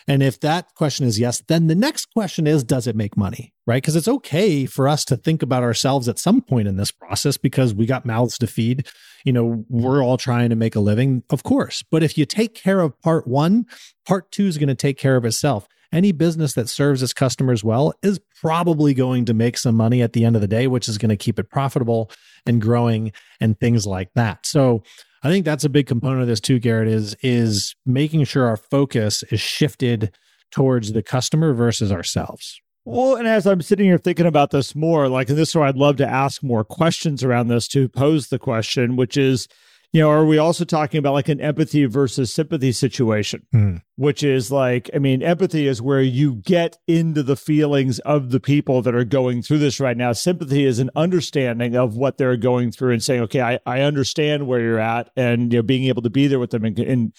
And 0.07 0.23
if 0.23 0.39
that 0.41 0.73
question 0.75 1.05
is 1.05 1.19
yes, 1.19 1.41
then 1.47 1.67
the 1.67 1.75
next 1.75 2.07
question 2.13 2.47
is 2.47 2.63
does 2.63 2.87
it 2.87 2.95
make 2.95 3.15
money? 3.15 3.53
Right? 3.67 3.81
Because 3.81 3.95
it's 3.95 4.07
okay 4.07 4.65
for 4.65 4.87
us 4.87 5.05
to 5.05 5.17
think 5.17 5.41
about 5.43 5.63
ourselves 5.63 6.07
at 6.07 6.19
some 6.19 6.41
point 6.41 6.67
in 6.67 6.77
this 6.77 6.91
process 6.91 7.37
because 7.37 7.73
we 7.73 7.85
got 7.85 8.05
mouths 8.05 8.37
to 8.39 8.47
feed. 8.47 8.87
You 9.23 9.33
know, 9.33 9.65
we're 9.69 10.03
all 10.03 10.17
trying 10.17 10.49
to 10.49 10.55
make 10.55 10.75
a 10.75 10.79
living, 10.79 11.23
of 11.29 11.43
course. 11.43 11.83
But 11.89 12.03
if 12.03 12.17
you 12.17 12.25
take 12.25 12.55
care 12.55 12.79
of 12.79 12.99
part 13.01 13.27
one, 13.27 13.65
part 14.05 14.31
two 14.31 14.47
is 14.47 14.57
going 14.57 14.69
to 14.69 14.75
take 14.75 14.97
care 14.97 15.15
of 15.15 15.25
itself. 15.25 15.67
Any 15.93 16.13
business 16.13 16.53
that 16.53 16.69
serves 16.69 17.03
its 17.03 17.13
customers 17.13 17.63
well 17.63 17.93
is 18.01 18.19
probably 18.39 18.93
going 18.93 19.25
to 19.25 19.33
make 19.33 19.57
some 19.57 19.75
money 19.75 20.01
at 20.01 20.13
the 20.13 20.23
end 20.23 20.35
of 20.35 20.41
the 20.41 20.47
day, 20.47 20.67
which 20.67 20.87
is 20.87 20.97
going 20.97 21.09
to 21.09 21.17
keep 21.17 21.37
it 21.37 21.49
profitable 21.49 22.09
and 22.45 22.61
growing 22.61 23.11
and 23.41 23.59
things 23.59 23.85
like 23.85 24.09
that. 24.15 24.45
So, 24.45 24.83
I 25.23 25.29
think 25.29 25.45
that's 25.45 25.63
a 25.63 25.69
big 25.69 25.87
component 25.87 26.21
of 26.21 26.27
this 26.27 26.39
too, 26.39 26.59
Garrett, 26.59 26.87
is 26.87 27.15
is 27.21 27.75
making 27.85 28.23
sure 28.25 28.47
our 28.47 28.57
focus 28.57 29.23
is 29.23 29.39
shifted 29.39 30.11
towards 30.51 30.93
the 30.93 31.03
customer 31.03 31.53
versus 31.53 31.91
ourselves. 31.91 32.59
Well, 32.83 33.15
and 33.15 33.27
as 33.27 33.45
I'm 33.45 33.61
sitting 33.61 33.85
here 33.85 33.99
thinking 33.99 34.25
about 34.25 34.49
this 34.49 34.75
more, 34.75 35.07
like 35.07 35.27
this 35.27 35.49
is 35.49 35.55
where 35.55 35.65
I'd 35.65 35.77
love 35.77 35.97
to 35.97 36.07
ask 36.07 36.41
more 36.41 36.63
questions 36.63 37.23
around 37.23 37.47
this 37.47 37.67
to 37.69 37.87
pose 37.87 38.29
the 38.29 38.39
question, 38.39 38.95
which 38.95 39.17
is 39.17 39.47
you 39.93 39.99
know, 39.99 40.09
are 40.09 40.25
we 40.25 40.37
also 40.37 40.63
talking 40.63 40.99
about 40.99 41.13
like 41.13 41.27
an 41.27 41.41
empathy 41.41 41.83
versus 41.85 42.31
sympathy 42.31 42.71
situation, 42.71 43.45
mm. 43.53 43.81
which 43.97 44.23
is 44.23 44.49
like, 44.49 44.89
I 44.93 44.99
mean, 44.99 45.21
empathy 45.21 45.67
is 45.67 45.81
where 45.81 46.01
you 46.01 46.35
get 46.35 46.77
into 46.87 47.23
the 47.23 47.35
feelings 47.35 47.99
of 47.99 48.31
the 48.31 48.39
people 48.39 48.81
that 48.83 48.95
are 48.95 49.03
going 49.03 49.41
through 49.41 49.59
this 49.59 49.81
right 49.81 49.97
now. 49.97 50.13
Sympathy 50.13 50.63
is 50.63 50.79
an 50.79 50.91
understanding 50.95 51.75
of 51.75 51.97
what 51.97 52.17
they're 52.17 52.37
going 52.37 52.71
through 52.71 52.93
and 52.93 53.03
saying, 53.03 53.21
okay, 53.23 53.41
I, 53.41 53.59
I 53.65 53.81
understand 53.81 54.47
where 54.47 54.61
you're 54.61 54.79
at 54.79 55.09
and, 55.17 55.51
you 55.51 55.59
know, 55.59 55.63
being 55.63 55.83
able 55.85 56.03
to 56.03 56.09
be 56.09 56.27
there 56.27 56.39
with 56.39 56.51
them 56.51 56.63
and, 56.63 56.79
and 56.79 57.13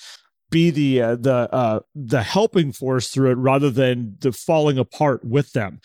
be 0.51 0.71
the, 0.71 1.03
uh, 1.03 1.17
the, 1.17 1.49
uh, 1.53 1.81
the 1.95 2.23
helping 2.23 2.73
force 2.73 3.09
through 3.09 3.33
it 3.33 3.39
rather 3.39 3.69
than 3.69 4.17
the 4.21 4.33
falling 4.33 4.79
apart 4.79 5.23
with 5.25 5.53
them. 5.53 5.81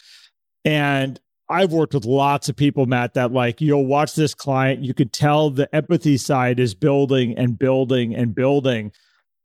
And 0.63 1.19
I've 1.49 1.71
worked 1.71 1.93
with 1.93 2.05
lots 2.05 2.49
of 2.49 2.55
people, 2.55 2.85
Matt, 2.85 3.13
that 3.13 3.31
like 3.31 3.61
you'll 3.61 3.85
watch 3.85 4.15
this 4.15 4.33
client, 4.33 4.83
you 4.83 4.93
could 4.93 5.13
tell 5.13 5.49
the 5.49 5.73
empathy 5.73 6.17
side 6.17 6.59
is 6.59 6.73
building 6.75 7.37
and 7.37 7.57
building 7.57 8.13
and 8.13 8.35
building. 8.35 8.91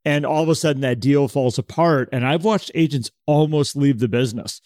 And 0.04 0.26
all 0.26 0.42
of 0.42 0.49
a 0.49 0.54
sudden 0.54 0.82
that 0.82 0.99
deal 0.99 1.28
falls 1.28 1.59
apart. 1.59 2.09
And 2.11 2.26
I've 2.26 2.44
watched 2.44 2.73
agents 2.75 3.11
almost 3.26 3.76
leave 3.76 4.00
the 4.00 4.09
business 4.09 4.61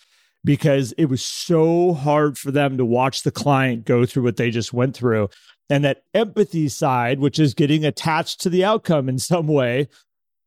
because 0.44 0.92
it 0.92 1.06
was 1.06 1.22
so 1.22 1.92
hard 1.92 2.38
for 2.38 2.50
them 2.50 2.78
to 2.78 2.84
watch 2.84 3.22
the 3.22 3.30
client 3.30 3.84
go 3.84 4.06
through 4.06 4.22
what 4.22 4.36
they 4.36 4.50
just 4.50 4.72
went 4.72 4.96
through. 4.96 5.28
And 5.68 5.84
that 5.84 6.04
empathy 6.14 6.68
side, 6.68 7.18
which 7.18 7.38
is 7.38 7.52
getting 7.52 7.84
attached 7.84 8.40
to 8.42 8.50
the 8.50 8.64
outcome 8.64 9.08
in 9.08 9.18
some 9.18 9.48
way, 9.48 9.88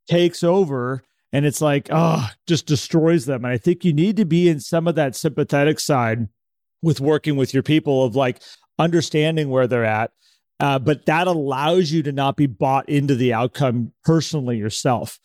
takes 0.08 0.44
over 0.44 1.04
and 1.32 1.46
it's 1.46 1.62
like, 1.62 1.90
oh, 1.92 2.28
just 2.48 2.66
destroys 2.66 3.26
them. 3.26 3.46
And 3.46 3.54
I 3.54 3.58
think 3.58 3.86
you 3.86 3.94
need 3.94 4.18
to 4.18 4.26
be 4.26 4.50
in 4.50 4.60
some 4.60 4.88
of 4.88 4.96
that 4.96 5.16
sympathetic 5.16 5.80
side 5.80 6.28
with 6.82 7.00
working 7.02 7.36
with 7.36 7.54
your 7.54 7.64
people 7.64 8.04
of 8.04 8.16
like 8.16 8.42
understanding 8.78 9.50
where 9.50 9.68
they're 9.68 9.86
at. 9.86 10.12
Uh, 10.60 10.78
but 10.78 11.06
that 11.06 11.28
allows 11.28 11.92
you 11.92 12.04
to 12.04 12.12
not 12.12 12.36
be 12.36 12.46
bought 12.46 12.88
into 12.90 13.16
the 13.16 13.34
outcome 13.34 13.94
personally 14.04 14.58
yourself. 14.58 15.20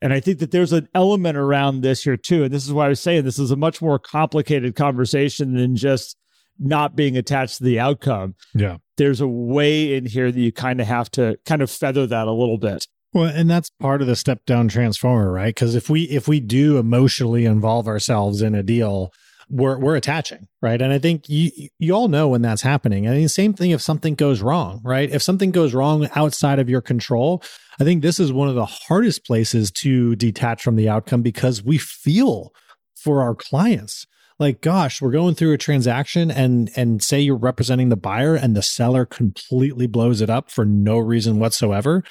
And 0.00 0.12
I 0.12 0.18
think 0.18 0.40
that 0.40 0.50
there's 0.50 0.72
an 0.72 0.88
element 0.94 1.38
around 1.38 1.82
this 1.82 2.02
here 2.02 2.16
too. 2.16 2.42
And 2.42 2.52
this 2.52 2.66
is 2.66 2.72
why 2.72 2.86
I 2.86 2.88
was 2.88 3.00
saying 3.00 3.24
this 3.24 3.38
is 3.38 3.52
a 3.52 3.56
much 3.56 3.80
more 3.80 4.00
complicated 4.00 4.74
conversation 4.74 5.54
than 5.54 5.76
just 5.76 6.16
not 6.58 6.96
being 6.96 7.16
attached 7.16 7.58
to 7.58 7.64
the 7.64 7.78
outcome. 7.78 8.34
Yeah. 8.54 8.78
There's 8.96 9.20
a 9.20 9.28
way 9.28 9.94
in 9.94 10.06
here 10.06 10.32
that 10.32 10.40
you 10.40 10.52
kind 10.52 10.80
of 10.80 10.88
have 10.88 11.10
to 11.12 11.38
kind 11.46 11.62
of 11.62 11.70
feather 11.70 12.06
that 12.08 12.26
a 12.26 12.32
little 12.32 12.58
bit. 12.58 12.88
Well, 13.12 13.26
and 13.26 13.48
that's 13.48 13.70
part 13.70 14.00
of 14.00 14.08
the 14.08 14.16
step 14.16 14.44
down 14.46 14.68
transformer, 14.68 15.30
right? 15.30 15.54
Because 15.54 15.74
if 15.74 15.90
we 15.90 16.04
if 16.04 16.26
we 16.26 16.40
do 16.40 16.78
emotionally 16.78 17.44
involve 17.44 17.86
ourselves 17.86 18.42
in 18.42 18.54
a 18.54 18.62
deal, 18.62 19.12
we're 19.52 19.78
we're 19.78 19.96
attaching, 19.96 20.48
right? 20.62 20.80
And 20.80 20.92
I 20.92 20.98
think 20.98 21.28
you 21.28 21.50
you 21.78 21.92
all 21.92 22.08
know 22.08 22.28
when 22.28 22.42
that's 22.42 22.62
happening. 22.62 23.06
I 23.06 23.12
mean, 23.12 23.28
same 23.28 23.52
thing 23.52 23.70
if 23.70 23.82
something 23.82 24.14
goes 24.14 24.40
wrong, 24.40 24.80
right? 24.82 25.10
If 25.10 25.22
something 25.22 25.50
goes 25.50 25.74
wrong 25.74 26.08
outside 26.14 26.58
of 26.58 26.70
your 26.70 26.80
control, 26.80 27.42
I 27.78 27.84
think 27.84 28.02
this 28.02 28.18
is 28.18 28.32
one 28.32 28.48
of 28.48 28.54
the 28.54 28.64
hardest 28.64 29.26
places 29.26 29.70
to 29.82 30.16
detach 30.16 30.62
from 30.62 30.76
the 30.76 30.88
outcome 30.88 31.20
because 31.20 31.62
we 31.62 31.76
feel 31.76 32.52
for 32.96 33.20
our 33.20 33.34
clients. 33.34 34.06
Like, 34.38 34.62
gosh, 34.62 35.02
we're 35.02 35.10
going 35.10 35.34
through 35.34 35.52
a 35.52 35.58
transaction 35.58 36.30
and 36.30 36.70
and 36.74 37.02
say 37.02 37.20
you're 37.20 37.36
representing 37.36 37.90
the 37.90 37.96
buyer 37.96 38.34
and 38.34 38.56
the 38.56 38.62
seller 38.62 39.04
completely 39.04 39.86
blows 39.86 40.22
it 40.22 40.30
up 40.30 40.50
for 40.50 40.64
no 40.64 40.98
reason 40.98 41.38
whatsoever. 41.38 42.02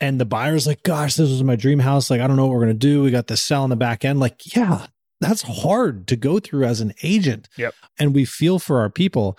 And 0.00 0.20
the 0.20 0.26
buyer's 0.26 0.66
like, 0.66 0.82
gosh, 0.82 1.14
this 1.14 1.30
was 1.30 1.42
my 1.42 1.56
dream 1.56 1.78
house. 1.78 2.10
Like, 2.10 2.20
I 2.20 2.26
don't 2.26 2.36
know 2.36 2.46
what 2.46 2.54
we're 2.54 2.60
gonna 2.60 2.74
do. 2.74 3.04
We 3.04 3.12
got 3.12 3.28
this 3.28 3.42
sell 3.42 3.62
on 3.62 3.70
the 3.70 3.76
back 3.76 4.04
end. 4.04 4.18
Like, 4.18 4.54
yeah, 4.54 4.86
that's 5.20 5.42
hard 5.42 6.06
to 6.08 6.16
go 6.16 6.38
through 6.38 6.64
as 6.64 6.80
an 6.80 6.92
agent. 7.02 7.48
Yep. 7.56 7.74
And 7.98 8.14
we 8.14 8.24
feel 8.24 8.58
for 8.58 8.80
our 8.80 8.90
people. 8.90 9.38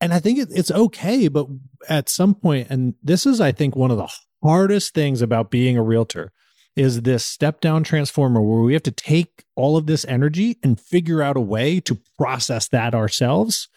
And 0.00 0.12
I 0.12 0.20
think 0.20 0.38
it, 0.38 0.48
it's 0.50 0.70
okay, 0.70 1.28
but 1.28 1.46
at 1.88 2.08
some 2.08 2.34
point, 2.34 2.68
and 2.70 2.94
this 3.02 3.26
is, 3.26 3.40
I 3.40 3.52
think, 3.52 3.74
one 3.74 3.90
of 3.90 3.96
the 3.96 4.12
hardest 4.42 4.94
things 4.94 5.22
about 5.22 5.50
being 5.50 5.76
a 5.76 5.82
realtor 5.82 6.32
is 6.76 7.02
this 7.02 7.24
step 7.24 7.60
down 7.60 7.82
transformer 7.82 8.40
where 8.40 8.60
we 8.60 8.74
have 8.74 8.82
to 8.82 8.90
take 8.90 9.44
all 9.56 9.76
of 9.76 9.86
this 9.86 10.04
energy 10.04 10.58
and 10.62 10.78
figure 10.78 11.22
out 11.22 11.36
a 11.36 11.40
way 11.40 11.80
to 11.80 11.98
process 12.18 12.68
that 12.68 12.94
ourselves 12.94 13.68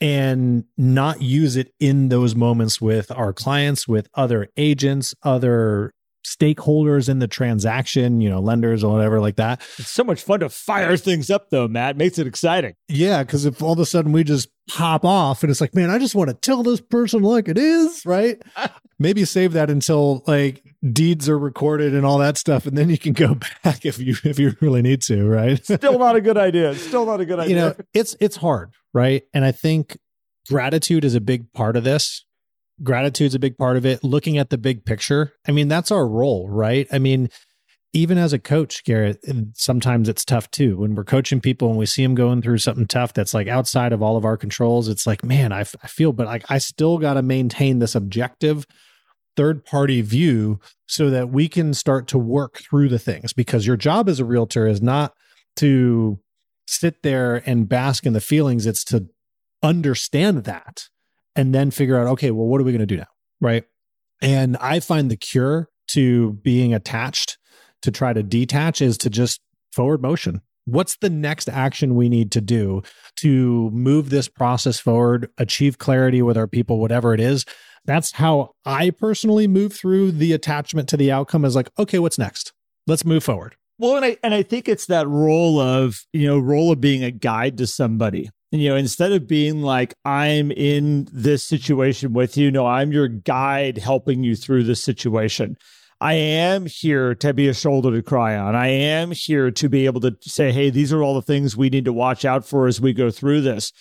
and 0.00 0.64
not 0.76 1.22
use 1.22 1.56
it 1.56 1.72
in 1.80 2.10
those 2.10 2.34
moments 2.34 2.78
with 2.80 3.10
our 3.10 3.32
clients, 3.32 3.88
with 3.88 4.08
other 4.14 4.48
agents, 4.58 5.14
other 5.22 5.94
stakeholders 6.26 7.08
in 7.08 7.20
the 7.20 7.28
transaction, 7.28 8.20
you 8.20 8.28
know, 8.28 8.40
lenders 8.40 8.82
or 8.82 8.92
whatever 8.92 9.20
like 9.20 9.36
that. 9.36 9.60
It's 9.78 9.90
so 9.90 10.02
much 10.02 10.22
fun 10.22 10.40
to 10.40 10.48
fire 10.48 10.96
things 10.96 11.30
up 11.30 11.50
though, 11.50 11.68
Matt. 11.68 11.96
Makes 11.96 12.18
it 12.18 12.26
exciting. 12.26 12.74
Yeah, 12.88 13.22
because 13.22 13.46
if 13.46 13.62
all 13.62 13.72
of 13.72 13.78
a 13.78 13.86
sudden 13.86 14.12
we 14.12 14.24
just 14.24 14.48
pop 14.68 15.04
off 15.04 15.42
and 15.42 15.50
it's 15.50 15.60
like, 15.60 15.74
man, 15.74 15.88
I 15.88 15.98
just 15.98 16.14
want 16.14 16.28
to 16.28 16.34
tell 16.34 16.62
this 16.62 16.80
person 16.80 17.22
like 17.22 17.48
it 17.48 17.56
is, 17.56 18.04
right? 18.04 18.42
Maybe 18.98 19.24
save 19.24 19.52
that 19.52 19.70
until 19.70 20.24
like 20.26 20.64
deeds 20.92 21.28
are 21.28 21.38
recorded 21.38 21.94
and 21.94 22.04
all 22.04 22.18
that 22.18 22.38
stuff, 22.38 22.66
and 22.66 22.76
then 22.76 22.90
you 22.90 22.98
can 22.98 23.12
go 23.12 23.34
back 23.64 23.86
if 23.86 23.98
you 23.98 24.16
if 24.24 24.38
you 24.38 24.56
really 24.60 24.82
need 24.82 25.02
to, 25.02 25.24
right? 25.26 25.62
Still 25.64 25.98
not 25.98 26.16
a 26.16 26.20
good 26.20 26.38
idea. 26.38 26.74
Still 26.74 27.06
not 27.06 27.20
a 27.20 27.26
good 27.26 27.38
idea. 27.38 27.54
You 27.54 27.60
know, 27.60 27.74
it's 27.94 28.16
it's 28.20 28.36
hard, 28.36 28.72
right? 28.92 29.22
And 29.34 29.44
I 29.44 29.52
think 29.52 29.98
gratitude 30.48 31.04
is 31.04 31.14
a 31.14 31.20
big 31.20 31.52
part 31.52 31.76
of 31.76 31.84
this 31.84 32.25
gratitude's 32.82 33.34
a 33.34 33.38
big 33.38 33.56
part 33.56 33.76
of 33.76 33.86
it. 33.86 34.02
Looking 34.04 34.38
at 34.38 34.50
the 34.50 34.58
big 34.58 34.84
picture 34.84 35.32
i 35.46 35.52
mean 35.52 35.68
that's 35.68 35.90
our 35.90 36.06
role 36.06 36.48
right? 36.48 36.86
I 36.92 36.98
mean 36.98 37.28
even 37.92 38.18
as 38.18 38.34
a 38.34 38.38
coach 38.38 38.84
garrett 38.84 39.24
sometimes 39.54 40.08
it's 40.08 40.24
tough 40.24 40.50
too. 40.50 40.78
When 40.78 40.94
we're 40.94 41.04
coaching 41.04 41.40
people 41.40 41.68
and 41.68 41.78
we 41.78 41.86
see 41.86 42.02
them 42.02 42.14
going 42.14 42.42
through 42.42 42.58
something 42.58 42.86
tough 42.86 43.14
that's 43.14 43.32
like 43.34 43.48
outside 43.48 43.92
of 43.92 44.02
all 44.02 44.16
of 44.16 44.24
our 44.24 44.36
controls 44.36 44.88
it's 44.88 45.06
like 45.06 45.24
man 45.24 45.52
I, 45.52 45.60
f- 45.60 45.76
I 45.82 45.86
feel 45.86 46.12
but 46.12 46.26
like 46.26 46.44
i 46.50 46.58
still 46.58 46.98
got 46.98 47.14
to 47.14 47.22
maintain 47.22 47.78
this 47.78 47.94
objective 47.94 48.66
third 49.36 49.64
party 49.64 50.00
view 50.00 50.58
so 50.86 51.10
that 51.10 51.28
we 51.28 51.48
can 51.48 51.74
start 51.74 52.08
to 52.08 52.18
work 52.18 52.58
through 52.58 52.88
the 52.88 52.98
things. 52.98 53.32
Because 53.32 53.66
your 53.66 53.76
job 53.76 54.08
as 54.08 54.18
a 54.18 54.24
realtor 54.24 54.66
is 54.66 54.82
not 54.82 55.12
to 55.56 56.18
sit 56.66 57.02
there 57.02 57.42
and 57.46 57.68
bask 57.68 58.04
in 58.04 58.12
the 58.12 58.20
feelings 58.20 58.66
it's 58.66 58.82
to 58.82 59.06
understand 59.62 60.44
that 60.44 60.88
and 61.36 61.54
then 61.54 61.70
figure 61.70 61.98
out, 61.98 62.06
okay, 62.08 62.30
well, 62.30 62.46
what 62.46 62.60
are 62.60 62.64
we 62.64 62.72
going 62.72 62.80
to 62.80 62.86
do 62.86 62.96
now? 62.96 63.06
Right. 63.40 63.64
And 64.20 64.56
I 64.56 64.80
find 64.80 65.10
the 65.10 65.16
cure 65.16 65.68
to 65.88 66.32
being 66.32 66.74
attached 66.74 67.38
to 67.82 67.90
try 67.90 68.12
to 68.12 68.22
detach 68.22 68.80
is 68.80 68.98
to 68.98 69.10
just 69.10 69.40
forward 69.72 70.02
motion. 70.02 70.40
What's 70.64 70.96
the 70.96 71.10
next 71.10 71.48
action 71.48 71.94
we 71.94 72.08
need 72.08 72.32
to 72.32 72.40
do 72.40 72.82
to 73.16 73.70
move 73.70 74.10
this 74.10 74.28
process 74.28 74.80
forward, 74.80 75.30
achieve 75.38 75.78
clarity 75.78 76.22
with 76.22 76.36
our 76.36 76.48
people, 76.48 76.80
whatever 76.80 77.14
it 77.14 77.20
is? 77.20 77.44
That's 77.84 78.10
how 78.12 78.50
I 78.64 78.90
personally 78.90 79.46
move 79.46 79.72
through 79.72 80.12
the 80.12 80.32
attachment 80.32 80.88
to 80.88 80.96
the 80.96 81.12
outcome 81.12 81.44
is 81.44 81.54
like, 81.54 81.70
okay, 81.78 82.00
what's 82.00 82.18
next? 82.18 82.52
Let's 82.88 83.04
move 83.04 83.22
forward. 83.22 83.54
Well, 83.78 83.96
and 83.96 84.04
I 84.04 84.16
and 84.24 84.34
I 84.34 84.42
think 84.42 84.68
it's 84.68 84.86
that 84.86 85.06
role 85.06 85.60
of, 85.60 86.00
you 86.12 86.26
know, 86.26 86.38
role 86.38 86.72
of 86.72 86.80
being 86.80 87.04
a 87.04 87.10
guide 87.10 87.58
to 87.58 87.66
somebody 87.66 88.30
you 88.52 88.68
know, 88.68 88.76
instead 88.76 89.12
of 89.12 89.26
being 89.26 89.62
like, 89.62 89.94
I'm 90.04 90.50
in 90.52 91.08
this 91.12 91.44
situation 91.44 92.12
with 92.12 92.36
you, 92.36 92.50
no, 92.50 92.66
I'm 92.66 92.92
your 92.92 93.08
guide 93.08 93.78
helping 93.78 94.22
you 94.22 94.36
through 94.36 94.64
this 94.64 94.82
situation. 94.82 95.56
I 96.00 96.14
am 96.14 96.66
here 96.66 97.14
to 97.16 97.32
be 97.32 97.48
a 97.48 97.54
shoulder 97.54 97.90
to 97.90 98.02
cry 98.02 98.36
on. 98.36 98.54
I 98.54 98.68
am 98.68 99.12
here 99.12 99.50
to 99.50 99.68
be 99.68 99.86
able 99.86 100.00
to 100.02 100.16
say, 100.20 100.52
hey, 100.52 100.70
these 100.70 100.92
are 100.92 101.02
all 101.02 101.14
the 101.14 101.22
things 101.22 101.56
we 101.56 101.70
need 101.70 101.86
to 101.86 101.92
watch 101.92 102.24
out 102.24 102.46
for 102.46 102.66
as 102.66 102.80
we 102.80 102.92
go 102.92 103.10
through 103.10 103.40
this. 103.40 103.72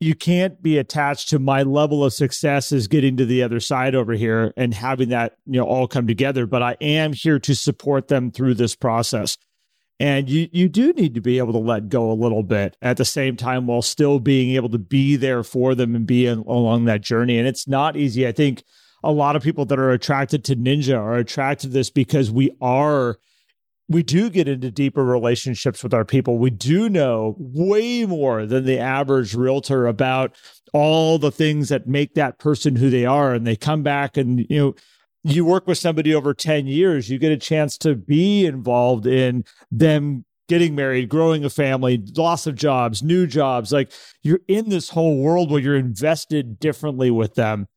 You 0.00 0.14
can't 0.14 0.60
be 0.60 0.78
attached 0.78 1.28
to 1.28 1.38
my 1.38 1.62
level 1.62 2.04
of 2.04 2.12
success 2.12 2.72
is 2.72 2.88
getting 2.88 3.16
to 3.18 3.26
the 3.26 3.42
other 3.42 3.60
side 3.60 3.94
over 3.94 4.14
here 4.14 4.52
and 4.56 4.74
having 4.74 5.10
that, 5.10 5.36
you 5.46 5.60
know, 5.60 5.66
all 5.66 5.86
come 5.86 6.06
together. 6.06 6.46
But 6.46 6.62
I 6.62 6.76
am 6.80 7.12
here 7.12 7.38
to 7.40 7.54
support 7.54 8.08
them 8.08 8.32
through 8.32 8.54
this 8.54 8.74
process. 8.74 9.36
And 10.02 10.28
you 10.28 10.48
you 10.50 10.68
do 10.68 10.92
need 10.94 11.14
to 11.14 11.20
be 11.20 11.38
able 11.38 11.52
to 11.52 11.60
let 11.60 11.88
go 11.88 12.10
a 12.10 12.12
little 12.12 12.42
bit 12.42 12.76
at 12.82 12.96
the 12.96 13.04
same 13.04 13.36
time 13.36 13.68
while 13.68 13.82
still 13.82 14.18
being 14.18 14.56
able 14.56 14.68
to 14.70 14.78
be 14.78 15.14
there 15.14 15.44
for 15.44 15.76
them 15.76 15.94
and 15.94 16.04
be 16.04 16.26
in, 16.26 16.40
along 16.40 16.86
that 16.86 17.02
journey. 17.02 17.38
And 17.38 17.46
it's 17.46 17.68
not 17.68 17.96
easy. 17.96 18.26
I 18.26 18.32
think 18.32 18.64
a 19.04 19.12
lot 19.12 19.36
of 19.36 19.44
people 19.44 19.64
that 19.66 19.78
are 19.78 19.92
attracted 19.92 20.44
to 20.46 20.56
Ninja 20.56 20.98
are 20.98 21.14
attracted 21.14 21.68
to 21.68 21.74
this 21.74 21.88
because 21.88 22.32
we 22.32 22.50
are 22.60 23.18
we 23.88 24.02
do 24.02 24.28
get 24.28 24.48
into 24.48 24.72
deeper 24.72 25.04
relationships 25.04 25.84
with 25.84 25.94
our 25.94 26.04
people. 26.04 26.36
We 26.36 26.50
do 26.50 26.88
know 26.88 27.36
way 27.38 28.04
more 28.04 28.44
than 28.44 28.64
the 28.64 28.80
average 28.80 29.36
realtor 29.36 29.86
about 29.86 30.34
all 30.72 31.16
the 31.20 31.30
things 31.30 31.68
that 31.68 31.86
make 31.86 32.14
that 32.14 32.40
person 32.40 32.74
who 32.74 32.90
they 32.90 33.06
are. 33.06 33.34
And 33.34 33.46
they 33.46 33.54
come 33.54 33.84
back 33.84 34.16
and, 34.16 34.44
you 34.50 34.58
know, 34.58 34.74
you 35.24 35.44
work 35.44 35.66
with 35.66 35.78
somebody 35.78 36.14
over 36.14 36.34
10 36.34 36.66
years, 36.66 37.08
you 37.08 37.18
get 37.18 37.32
a 37.32 37.36
chance 37.36 37.78
to 37.78 37.94
be 37.94 38.44
involved 38.44 39.06
in 39.06 39.44
them 39.70 40.24
getting 40.48 40.74
married, 40.74 41.08
growing 41.08 41.44
a 41.44 41.50
family, 41.50 42.02
loss 42.16 42.46
of 42.46 42.54
jobs, 42.54 43.02
new 43.02 43.26
jobs. 43.26 43.72
Like 43.72 43.92
you're 44.22 44.40
in 44.48 44.68
this 44.68 44.90
whole 44.90 45.18
world 45.18 45.50
where 45.50 45.60
you're 45.60 45.76
invested 45.76 46.58
differently 46.58 47.10
with 47.10 47.34
them. 47.34 47.68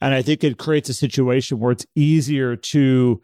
And 0.00 0.14
I 0.14 0.22
think 0.22 0.42
it 0.42 0.58
creates 0.58 0.88
a 0.88 0.94
situation 0.94 1.58
where 1.58 1.72
it's 1.72 1.86
easier 1.94 2.56
to 2.56 3.22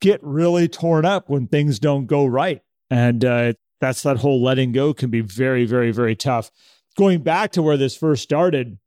get 0.00 0.20
really 0.22 0.68
torn 0.68 1.04
up 1.04 1.28
when 1.28 1.46
things 1.46 1.78
don't 1.78 2.06
go 2.06 2.26
right. 2.26 2.60
And 2.90 3.24
uh, 3.24 3.52
that's 3.80 4.02
that 4.02 4.18
whole 4.18 4.42
letting 4.42 4.72
go 4.72 4.92
can 4.94 5.10
be 5.10 5.20
very, 5.20 5.64
very, 5.64 5.92
very 5.92 6.16
tough. 6.16 6.50
Going 6.96 7.22
back 7.22 7.52
to 7.52 7.62
where 7.62 7.76
this 7.76 7.96
first 7.96 8.22
started, 8.22 8.78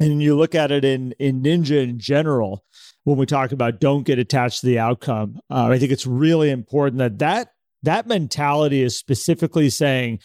and 0.00 0.22
you 0.22 0.36
look 0.36 0.54
at 0.54 0.70
it 0.70 0.84
in 0.84 1.12
in 1.18 1.42
ninja 1.42 1.82
in 1.82 1.98
general 1.98 2.64
when 3.04 3.16
we 3.16 3.26
talk 3.26 3.52
about 3.52 3.80
don't 3.80 4.04
get 4.04 4.18
attached 4.18 4.60
to 4.60 4.66
the 4.66 4.78
outcome 4.78 5.38
uh, 5.50 5.66
i 5.66 5.78
think 5.78 5.92
it's 5.92 6.06
really 6.06 6.50
important 6.50 6.98
that 6.98 7.18
that 7.18 7.52
that 7.82 8.06
mentality 8.06 8.82
is 8.82 8.96
specifically 8.96 9.70
saying 9.70 10.18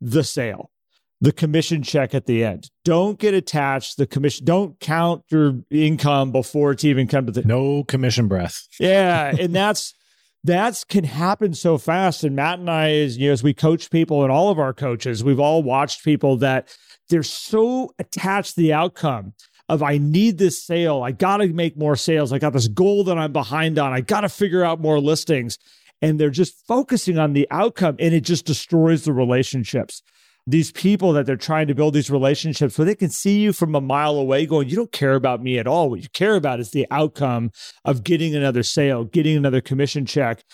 the 0.00 0.24
sale 0.24 0.70
the 1.20 1.32
commission 1.32 1.82
check 1.82 2.14
at 2.14 2.26
the 2.26 2.44
end. 2.44 2.70
Don't 2.84 3.18
get 3.18 3.34
attached 3.34 3.96
the 3.96 4.06
commission 4.06 4.44
don't 4.44 4.78
count 4.80 5.22
your 5.30 5.60
income 5.70 6.30
before 6.30 6.72
it's 6.72 6.84
even 6.84 7.06
come 7.06 7.26
to 7.26 7.32
the 7.32 7.42
no 7.42 7.84
commission 7.84 8.28
breath. 8.28 8.66
Yeah 8.78 9.34
and 9.40 9.54
that's 9.54 9.94
that's 10.44 10.84
can 10.84 11.04
happen 11.04 11.54
so 11.54 11.78
fast. 11.78 12.22
And 12.22 12.36
matt 12.36 12.58
and 12.58 12.70
i 12.70 12.90
as 12.90 13.16
you 13.16 13.28
know 13.28 13.32
as 13.32 13.42
we 13.42 13.54
coach 13.54 13.90
people 13.90 14.22
and 14.22 14.32
all 14.32 14.50
of 14.50 14.58
our 14.58 14.74
coaches 14.74 15.24
we've 15.24 15.40
all 15.40 15.62
watched 15.62 16.04
people 16.04 16.36
that 16.38 16.76
they're 17.08 17.22
so 17.22 17.94
attached 17.98 18.54
to 18.54 18.60
the 18.60 18.72
outcome 18.72 19.32
of 19.68 19.82
I 19.82 19.98
need 19.98 20.38
this 20.38 20.64
sale. 20.64 21.02
I 21.02 21.12
got 21.12 21.38
to 21.38 21.48
make 21.48 21.76
more 21.76 21.96
sales. 21.96 22.32
I 22.32 22.38
got 22.38 22.52
this 22.52 22.68
goal 22.68 23.04
that 23.04 23.18
I'm 23.18 23.32
behind 23.32 23.78
on. 23.78 23.92
I 23.92 24.00
got 24.00 24.20
to 24.20 24.28
figure 24.28 24.64
out 24.64 24.80
more 24.80 25.00
listings. 25.00 25.58
And 26.02 26.20
they're 26.20 26.30
just 26.30 26.54
focusing 26.66 27.18
on 27.18 27.32
the 27.32 27.48
outcome 27.50 27.96
and 27.98 28.14
it 28.14 28.20
just 28.20 28.44
destroys 28.44 29.04
the 29.04 29.12
relationships. 29.12 30.02
These 30.46 30.70
people 30.70 31.12
that 31.14 31.26
they're 31.26 31.36
trying 31.36 31.66
to 31.66 31.74
build 31.74 31.94
these 31.94 32.10
relationships 32.10 32.78
where 32.78 32.84
they 32.84 32.94
can 32.94 33.10
see 33.10 33.40
you 33.40 33.52
from 33.52 33.74
a 33.74 33.80
mile 33.80 34.16
away 34.16 34.46
going, 34.46 34.68
You 34.68 34.76
don't 34.76 34.92
care 34.92 35.14
about 35.14 35.42
me 35.42 35.58
at 35.58 35.66
all. 35.66 35.90
What 35.90 36.02
you 36.02 36.08
care 36.12 36.36
about 36.36 36.60
is 36.60 36.70
the 36.70 36.86
outcome 36.90 37.50
of 37.84 38.04
getting 38.04 38.36
another 38.36 38.62
sale, 38.62 39.04
getting 39.04 39.36
another 39.36 39.60
commission 39.60 40.06
check. 40.06 40.44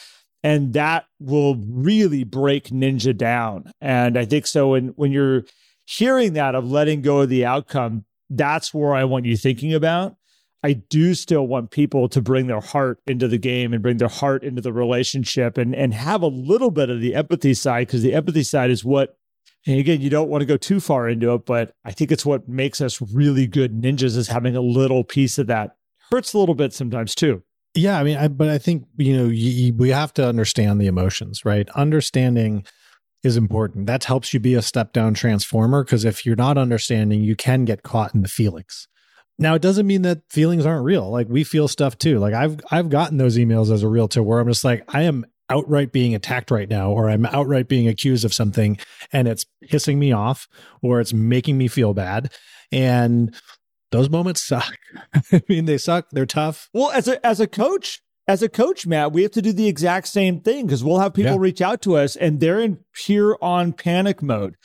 And 0.42 0.72
that 0.72 1.04
will 1.20 1.56
really 1.56 2.24
break 2.24 2.68
Ninja 2.68 3.14
down. 3.14 3.70
And 3.80 4.16
I 4.16 4.24
think 4.24 4.46
so 4.46 4.68
when 4.68 4.88
when 4.96 5.12
you're 5.12 5.44
hearing 5.84 6.32
that 6.34 6.54
of 6.54 6.70
letting 6.70 7.02
go 7.02 7.20
of 7.20 7.28
the 7.28 7.44
outcome, 7.44 8.04
that's 8.36 8.72
where 8.72 8.94
I 8.94 9.04
want 9.04 9.26
you 9.26 9.36
thinking 9.36 9.74
about. 9.74 10.16
I 10.64 10.74
do 10.74 11.14
still 11.14 11.46
want 11.46 11.70
people 11.70 12.08
to 12.08 12.22
bring 12.22 12.46
their 12.46 12.60
heart 12.60 13.00
into 13.06 13.26
the 13.26 13.38
game 13.38 13.72
and 13.72 13.82
bring 13.82 13.96
their 13.96 14.08
heart 14.08 14.44
into 14.44 14.62
the 14.62 14.72
relationship 14.72 15.58
and 15.58 15.74
and 15.74 15.92
have 15.92 16.22
a 16.22 16.28
little 16.28 16.70
bit 16.70 16.88
of 16.88 17.00
the 17.00 17.14
empathy 17.14 17.54
side 17.54 17.88
because 17.88 18.02
the 18.02 18.14
empathy 18.14 18.44
side 18.44 18.70
is 18.70 18.84
what 18.84 19.16
and 19.66 19.80
again 19.80 20.00
you 20.00 20.08
don't 20.08 20.28
want 20.28 20.40
to 20.40 20.46
go 20.46 20.56
too 20.56 20.78
far 20.78 21.08
into 21.08 21.34
it 21.34 21.44
but 21.46 21.74
I 21.84 21.90
think 21.90 22.12
it's 22.12 22.24
what 22.24 22.48
makes 22.48 22.80
us 22.80 23.02
really 23.12 23.48
good 23.48 23.82
ninjas 23.82 24.16
is 24.16 24.28
having 24.28 24.54
a 24.54 24.60
little 24.60 25.02
piece 25.02 25.36
of 25.36 25.48
that 25.48 25.76
hurts 26.12 26.32
a 26.32 26.38
little 26.38 26.54
bit 26.54 26.72
sometimes 26.72 27.14
too. 27.14 27.42
Yeah, 27.74 27.98
I 27.98 28.04
mean, 28.04 28.18
I, 28.18 28.28
but 28.28 28.50
I 28.50 28.58
think 28.58 28.84
you 28.98 29.16
know 29.16 29.28
you, 29.28 29.72
we 29.74 29.88
have 29.88 30.12
to 30.14 30.26
understand 30.26 30.80
the 30.80 30.86
emotions, 30.86 31.44
right? 31.44 31.68
Understanding 31.70 32.66
is 33.22 33.36
important. 33.36 33.86
That 33.86 34.04
helps 34.04 34.34
you 34.34 34.40
be 34.40 34.54
a 34.54 34.62
step 34.62 34.92
down 34.92 35.14
transformer 35.14 35.84
because 35.84 36.04
if 36.04 36.26
you're 36.26 36.36
not 36.36 36.58
understanding, 36.58 37.22
you 37.22 37.36
can 37.36 37.64
get 37.64 37.82
caught 37.82 38.14
in 38.14 38.22
the 38.22 38.28
feelings. 38.28 38.88
Now 39.38 39.54
it 39.54 39.62
doesn't 39.62 39.86
mean 39.86 40.02
that 40.02 40.22
feelings 40.30 40.66
aren't 40.66 40.84
real. 40.84 41.10
Like 41.10 41.28
we 41.28 41.44
feel 41.44 41.68
stuff 41.68 41.96
too. 41.98 42.18
Like 42.18 42.34
I've 42.34 42.60
I've 42.70 42.88
gotten 42.88 43.16
those 43.16 43.36
emails 43.36 43.72
as 43.72 43.82
a 43.82 43.88
realtor 43.88 44.22
where 44.22 44.40
I'm 44.40 44.48
just 44.48 44.64
like 44.64 44.84
I 44.88 45.02
am 45.02 45.24
outright 45.48 45.92
being 45.92 46.14
attacked 46.14 46.50
right 46.50 46.68
now 46.68 46.90
or 46.90 47.10
I'm 47.10 47.26
outright 47.26 47.68
being 47.68 47.88
accused 47.88 48.24
of 48.24 48.32
something 48.32 48.78
and 49.12 49.28
it's 49.28 49.44
pissing 49.66 49.96
me 49.96 50.12
off 50.12 50.48
or 50.80 51.00
it's 51.00 51.12
making 51.12 51.58
me 51.58 51.68
feel 51.68 51.92
bad 51.92 52.32
and 52.70 53.34
those 53.90 54.08
moments 54.08 54.46
suck. 54.46 54.74
I 55.32 55.42
mean 55.48 55.64
they 55.64 55.78
suck, 55.78 56.08
they're 56.12 56.26
tough. 56.26 56.68
Well, 56.72 56.90
as 56.90 57.08
a 57.08 57.24
as 57.26 57.40
a 57.40 57.46
coach, 57.46 58.00
as 58.28 58.42
a 58.42 58.48
coach, 58.48 58.86
Matt, 58.86 59.12
we 59.12 59.22
have 59.22 59.32
to 59.32 59.42
do 59.42 59.52
the 59.52 59.68
exact 59.68 60.08
same 60.08 60.40
thing 60.40 60.66
because 60.66 60.84
we'll 60.84 60.98
have 60.98 61.14
people 61.14 61.32
yeah. 61.32 61.38
reach 61.38 61.60
out 61.60 61.82
to 61.82 61.96
us 61.96 62.16
and 62.16 62.40
they're 62.40 62.60
in 62.60 62.78
pure 62.92 63.36
on 63.42 63.72
panic 63.72 64.22
mode 64.22 64.56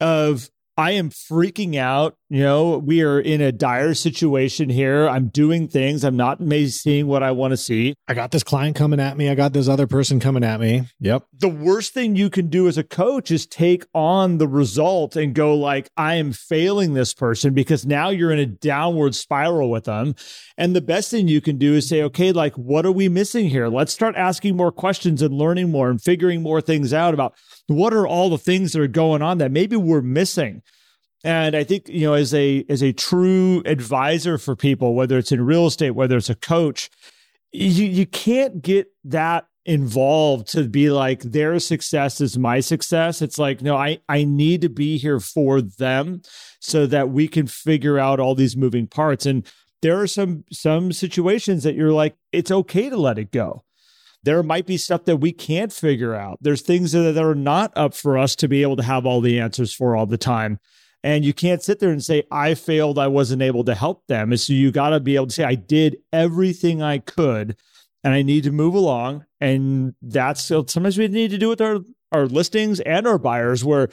of 0.00 0.50
I 0.76 0.92
am 0.92 1.10
freaking 1.10 1.76
out. 1.76 2.16
You 2.30 2.42
know, 2.42 2.78
we 2.78 3.02
are 3.02 3.20
in 3.20 3.42
a 3.42 3.52
dire 3.52 3.92
situation 3.92 4.70
here. 4.70 5.06
I'm 5.06 5.28
doing 5.28 5.68
things. 5.68 6.02
I'm 6.02 6.16
not 6.16 6.40
maybe 6.40 6.68
seeing 6.68 7.06
what 7.06 7.22
I 7.22 7.30
want 7.30 7.50
to 7.50 7.58
see. 7.58 7.92
I 8.08 8.14
got 8.14 8.30
this 8.30 8.42
client 8.42 8.74
coming 8.74 8.98
at 8.98 9.18
me. 9.18 9.28
I 9.28 9.34
got 9.34 9.52
this 9.52 9.68
other 9.68 9.86
person 9.86 10.18
coming 10.18 10.42
at 10.42 10.60
me. 10.60 10.88
Yep. 11.00 11.26
The 11.38 11.50
worst 11.50 11.92
thing 11.92 12.16
you 12.16 12.30
can 12.30 12.48
do 12.48 12.68
as 12.68 12.78
a 12.78 12.84
coach 12.84 13.30
is 13.30 13.46
take 13.46 13.84
on 13.92 14.38
the 14.38 14.48
result 14.48 15.14
and 15.14 15.34
go 15.34 15.54
like, 15.54 15.90
I 15.98 16.14
am 16.14 16.32
failing 16.32 16.94
this 16.94 17.12
person 17.12 17.52
because 17.52 17.84
now 17.84 18.08
you're 18.08 18.32
in 18.32 18.38
a 18.38 18.46
downward 18.46 19.14
spiral 19.14 19.70
with 19.70 19.84
them. 19.84 20.14
And 20.56 20.74
the 20.74 20.80
best 20.80 21.10
thing 21.10 21.28
you 21.28 21.42
can 21.42 21.58
do 21.58 21.74
is 21.74 21.86
say, 21.86 22.02
okay, 22.04 22.32
like, 22.32 22.54
what 22.54 22.86
are 22.86 22.92
we 22.92 23.10
missing 23.10 23.50
here? 23.50 23.68
Let's 23.68 23.92
start 23.92 24.16
asking 24.16 24.56
more 24.56 24.72
questions 24.72 25.20
and 25.20 25.34
learning 25.34 25.70
more 25.70 25.90
and 25.90 26.00
figuring 26.00 26.40
more 26.40 26.62
things 26.62 26.94
out 26.94 27.12
about 27.12 27.34
what 27.66 27.92
are 27.92 28.06
all 28.06 28.30
the 28.30 28.38
things 28.38 28.72
that 28.72 28.80
are 28.80 28.88
going 28.88 29.20
on 29.20 29.36
that 29.38 29.50
maybe 29.50 29.76
we're 29.76 30.00
missing 30.00 30.61
and 31.24 31.54
I 31.54 31.64
think, 31.64 31.88
you 31.88 32.06
know, 32.06 32.14
as 32.14 32.34
a 32.34 32.64
as 32.68 32.82
a 32.82 32.92
true 32.92 33.62
advisor 33.64 34.38
for 34.38 34.56
people, 34.56 34.94
whether 34.94 35.18
it's 35.18 35.32
in 35.32 35.44
real 35.44 35.66
estate, 35.66 35.92
whether 35.92 36.16
it's 36.16 36.30
a 36.30 36.34
coach, 36.34 36.90
you 37.52 37.84
you 37.84 38.06
can't 38.06 38.62
get 38.62 38.88
that 39.04 39.46
involved 39.64 40.48
to 40.48 40.64
be 40.64 40.90
like 40.90 41.20
their 41.22 41.60
success 41.60 42.20
is 42.20 42.36
my 42.36 42.58
success. 42.58 43.22
It's 43.22 43.38
like, 43.38 43.62
no, 43.62 43.76
I 43.76 44.00
I 44.08 44.24
need 44.24 44.62
to 44.62 44.68
be 44.68 44.98
here 44.98 45.20
for 45.20 45.60
them 45.60 46.22
so 46.60 46.86
that 46.86 47.10
we 47.10 47.28
can 47.28 47.46
figure 47.46 47.98
out 47.98 48.18
all 48.18 48.34
these 48.34 48.56
moving 48.56 48.88
parts. 48.88 49.24
And 49.24 49.46
there 49.80 50.00
are 50.00 50.08
some 50.08 50.44
some 50.50 50.92
situations 50.92 51.62
that 51.62 51.76
you're 51.76 51.92
like, 51.92 52.16
it's 52.32 52.50
okay 52.50 52.90
to 52.90 52.96
let 52.96 53.18
it 53.18 53.30
go 53.30 53.62
there 54.24 54.42
might 54.42 54.66
be 54.66 54.76
stuff 54.76 55.04
that 55.04 55.16
we 55.16 55.32
can't 55.32 55.72
figure 55.72 56.14
out. 56.14 56.38
There's 56.40 56.62
things 56.62 56.92
that 56.92 57.18
are 57.18 57.34
not 57.34 57.72
up 57.76 57.94
for 57.94 58.16
us 58.16 58.36
to 58.36 58.48
be 58.48 58.62
able 58.62 58.76
to 58.76 58.82
have 58.82 59.04
all 59.04 59.20
the 59.20 59.40
answers 59.40 59.74
for 59.74 59.96
all 59.96 60.06
the 60.06 60.18
time. 60.18 60.58
And 61.04 61.24
you 61.24 61.32
can't 61.32 61.62
sit 61.62 61.80
there 61.80 61.90
and 61.90 62.02
say, 62.02 62.22
I 62.30 62.54
failed, 62.54 62.98
I 62.98 63.08
wasn't 63.08 63.42
able 63.42 63.64
to 63.64 63.74
help 63.74 64.06
them. 64.06 64.30
And 64.30 64.40
so 64.40 64.52
you 64.52 64.70
got 64.70 64.90
to 64.90 65.00
be 65.00 65.16
able 65.16 65.26
to 65.26 65.32
say, 65.32 65.44
I 65.44 65.56
did 65.56 65.96
everything 66.12 66.80
I 66.80 66.98
could 66.98 67.56
and 68.04 68.14
I 68.14 68.22
need 68.22 68.44
to 68.44 68.52
move 68.52 68.74
along. 68.74 69.26
And 69.40 69.94
that's 70.00 70.44
sometimes 70.44 70.98
we 70.98 71.08
need 71.08 71.30
to 71.32 71.38
do 71.38 71.48
with 71.48 71.60
our, 71.60 71.80
our 72.12 72.26
listings 72.26 72.78
and 72.80 73.06
our 73.06 73.18
buyers 73.18 73.64
where 73.64 73.88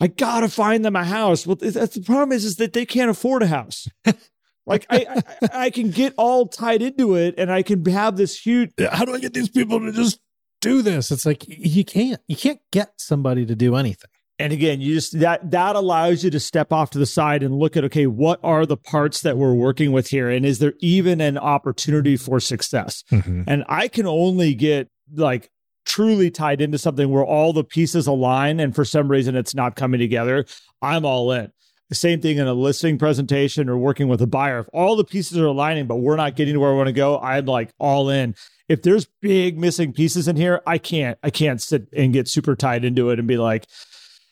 I 0.00 0.06
got 0.06 0.40
to 0.40 0.48
find 0.48 0.84
them 0.84 0.96
a 0.96 1.04
house. 1.04 1.46
Well, 1.46 1.56
that's 1.56 1.94
the 1.94 2.02
problem 2.02 2.32
is, 2.32 2.44
is 2.44 2.56
that 2.56 2.72
they 2.72 2.86
can't 2.86 3.10
afford 3.10 3.42
a 3.42 3.46
house. 3.46 3.86
like 4.66 4.86
I, 4.88 5.22
I, 5.42 5.48
I 5.64 5.70
can 5.70 5.90
get 5.90 6.14
all 6.16 6.48
tied 6.48 6.80
into 6.80 7.14
it 7.14 7.34
and 7.36 7.52
I 7.52 7.62
can 7.62 7.84
have 7.86 8.16
this 8.16 8.38
huge. 8.40 8.70
How 8.90 9.04
do 9.04 9.14
I 9.14 9.20
get 9.20 9.34
these 9.34 9.50
people 9.50 9.80
to 9.80 9.92
just 9.92 10.18
do 10.62 10.80
this? 10.80 11.10
It's 11.10 11.26
like 11.26 11.44
you 11.46 11.84
can't, 11.84 12.20
you 12.26 12.36
can't 12.36 12.60
get 12.72 12.94
somebody 12.96 13.44
to 13.44 13.54
do 13.54 13.76
anything 13.76 14.10
and 14.38 14.52
again 14.52 14.80
you 14.80 14.94
just 14.94 15.18
that 15.18 15.50
that 15.50 15.76
allows 15.76 16.24
you 16.24 16.30
to 16.30 16.40
step 16.40 16.72
off 16.72 16.90
to 16.90 16.98
the 16.98 17.06
side 17.06 17.42
and 17.42 17.54
look 17.54 17.76
at 17.76 17.84
okay 17.84 18.06
what 18.06 18.40
are 18.42 18.66
the 18.66 18.76
parts 18.76 19.20
that 19.22 19.36
we're 19.36 19.54
working 19.54 19.92
with 19.92 20.08
here? 20.08 20.28
And 20.28 20.44
is 20.44 20.58
there 20.58 20.74
even 20.80 21.20
an 21.20 21.38
opportunity 21.38 22.16
for 22.16 22.40
success? 22.40 23.04
Mm-hmm. 23.10 23.42
and 23.46 23.64
i 23.68 23.88
can 23.88 24.06
only 24.06 24.54
get 24.54 24.88
like 25.14 25.50
truly 25.86 26.30
tied 26.30 26.60
into 26.60 26.78
something 26.78 27.10
where 27.10 27.24
all 27.24 27.52
the 27.52 27.64
pieces 27.64 28.06
align 28.06 28.58
and 28.58 28.74
for 28.74 28.84
some 28.84 29.08
reason 29.08 29.36
it's 29.36 29.54
not 29.54 29.76
coming 29.76 30.00
together 30.00 30.44
i'm 30.82 31.04
all 31.04 31.30
in. 31.32 31.50
The 31.90 31.94
same 31.94 32.20
thing 32.20 32.38
in 32.38 32.46
a 32.46 32.54
listing 32.54 32.98
presentation 32.98 33.68
or 33.68 33.76
working 33.76 34.08
with 34.08 34.22
a 34.22 34.26
buyer. 34.26 34.60
If 34.60 34.66
all 34.72 34.96
the 34.96 35.04
pieces 35.04 35.38
are 35.38 35.46
aligning 35.46 35.86
but 35.86 35.96
we're 35.96 36.16
not 36.16 36.34
getting 36.34 36.54
to 36.54 36.60
where 36.60 36.70
we 36.72 36.78
want 36.78 36.88
to 36.88 36.92
go 36.92 37.18
i'm 37.20 37.46
like 37.46 37.70
all 37.78 38.08
in. 38.08 38.34
If 38.68 38.82
there's 38.82 39.06
big 39.20 39.58
missing 39.58 39.92
pieces 39.92 40.26
in 40.26 40.36
here 40.36 40.60
i 40.66 40.78
can't 40.78 41.18
i 41.22 41.30
can't 41.30 41.62
sit 41.62 41.86
and 41.94 42.12
get 42.12 42.26
super 42.26 42.56
tied 42.56 42.84
into 42.84 43.10
it 43.10 43.18
and 43.18 43.28
be 43.28 43.36
like 43.36 43.66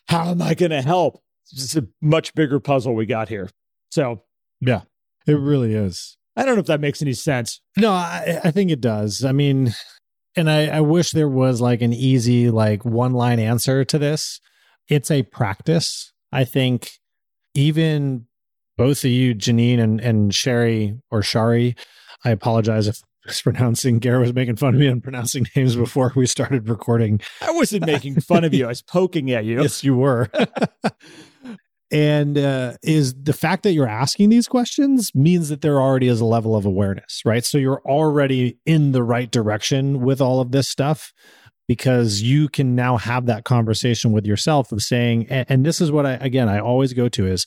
how 0.09 0.31
am 0.31 0.43
I 0.43 0.55
going 0.55 0.71
to 0.71 0.83
help? 0.83 1.23
It's 1.53 1.77
a 1.77 1.87
much 2.01 2.35
bigger 2.35 2.61
puzzle 2.61 2.95
we 2.95 3.07
got 3.07 3.29
here. 3.29 3.51
So, 3.91 4.23
yeah, 4.61 4.83
it 5.27 5.35
really 5.35 5.75
is. 5.75 6.17
I 6.37 6.45
don't 6.45 6.55
know 6.55 6.61
if 6.61 6.67
that 6.67 6.81
makes 6.81 7.03
any 7.03 7.13
sense. 7.13 7.61
No, 7.77 7.93
I, 7.93 8.41
I 8.45 8.51
think 8.51 8.71
it 8.71 8.81
does. 8.81 9.25
I 9.25 9.33
mean, 9.33 9.75
and 10.35 10.51
I, 10.51 10.67
I 10.69 10.81
wish 10.81 11.11
there 11.11 11.29
was 11.29 11.61
like 11.61 11.83
an 11.83 11.93
easy, 11.93 12.51
like 12.51 12.85
one 12.85 13.13
line 13.13 13.39
answer 13.39 13.85
to 13.85 13.99
this. 13.99 14.41
It's 14.89 15.11
a 15.11 15.23
practice. 15.25 16.13
I 16.33 16.45
think 16.45 16.93
even 17.55 18.27
both 18.79 19.05
of 19.05 19.11
you, 19.11 19.35
Janine 19.35 19.79
and, 19.79 20.01
and 20.01 20.35
Sherry 20.35 20.99
or 21.11 21.23
Shari, 21.23 21.77
I 22.25 22.31
apologize 22.31 22.87
if 22.87 22.97
mispronouncing. 23.27 23.99
Garrett 23.99 24.23
was 24.23 24.35
making 24.35 24.57
fun 24.57 24.75
of 24.75 24.81
me 24.81 24.89
on 24.89 25.01
pronouncing 25.01 25.47
names 25.57 25.77
before 25.77 26.13
we 26.15 26.27
started 26.27 26.69
recording. 26.69 27.21
I 27.41 27.51
wasn't 27.53 27.87
making 27.87 28.21
fun 28.21 28.45
of 28.45 28.55
you. 28.55 28.65
I 28.65 28.69
was 28.69 28.83
poking 28.83 29.31
at 29.31 29.45
you. 29.45 29.63
Yes, 29.63 29.85
you 29.85 29.97
were. 29.97 30.29
and 31.91 32.39
uh, 32.39 32.75
is 32.83 33.15
the 33.15 33.33
fact 33.33 33.63
that 33.63 33.73
you're 33.73 33.89
asking 33.89 34.31
these 34.31 34.49
questions 34.49 35.11
means 35.15 35.49
that 35.51 35.61
there 35.61 35.81
already 35.81 36.09
is 36.09 36.21
a 36.21 36.25
level 36.25 36.57
of 36.57 36.65
awareness, 36.65 37.23
right? 37.25 37.45
So 37.45 37.59
you're 37.59 37.83
already 37.85 38.59
in 38.67 38.93
the 38.93 39.03
right 39.03 39.31
direction 39.31 40.01
with 40.01 40.21
all 40.21 40.41
of 40.41 40.53
this 40.53 40.69
stuff 40.69 41.13
because 41.69 42.23
you 42.23 42.49
can 42.49 42.75
now 42.75 42.97
have 42.97 43.27
that 43.27 43.45
conversation 43.45 44.13
with 44.13 44.27
yourself 44.27 44.73
of 44.73 44.83
saying, 44.83 45.27
and, 45.29 45.47
and 45.49 45.67
this 45.67 45.81
is 45.81 45.93
what 45.93 46.07
I, 46.07 46.15
again, 46.15 46.49
I 46.49 46.59
always 46.59 46.93
go 46.93 47.09
to 47.11 47.27
is 47.27 47.47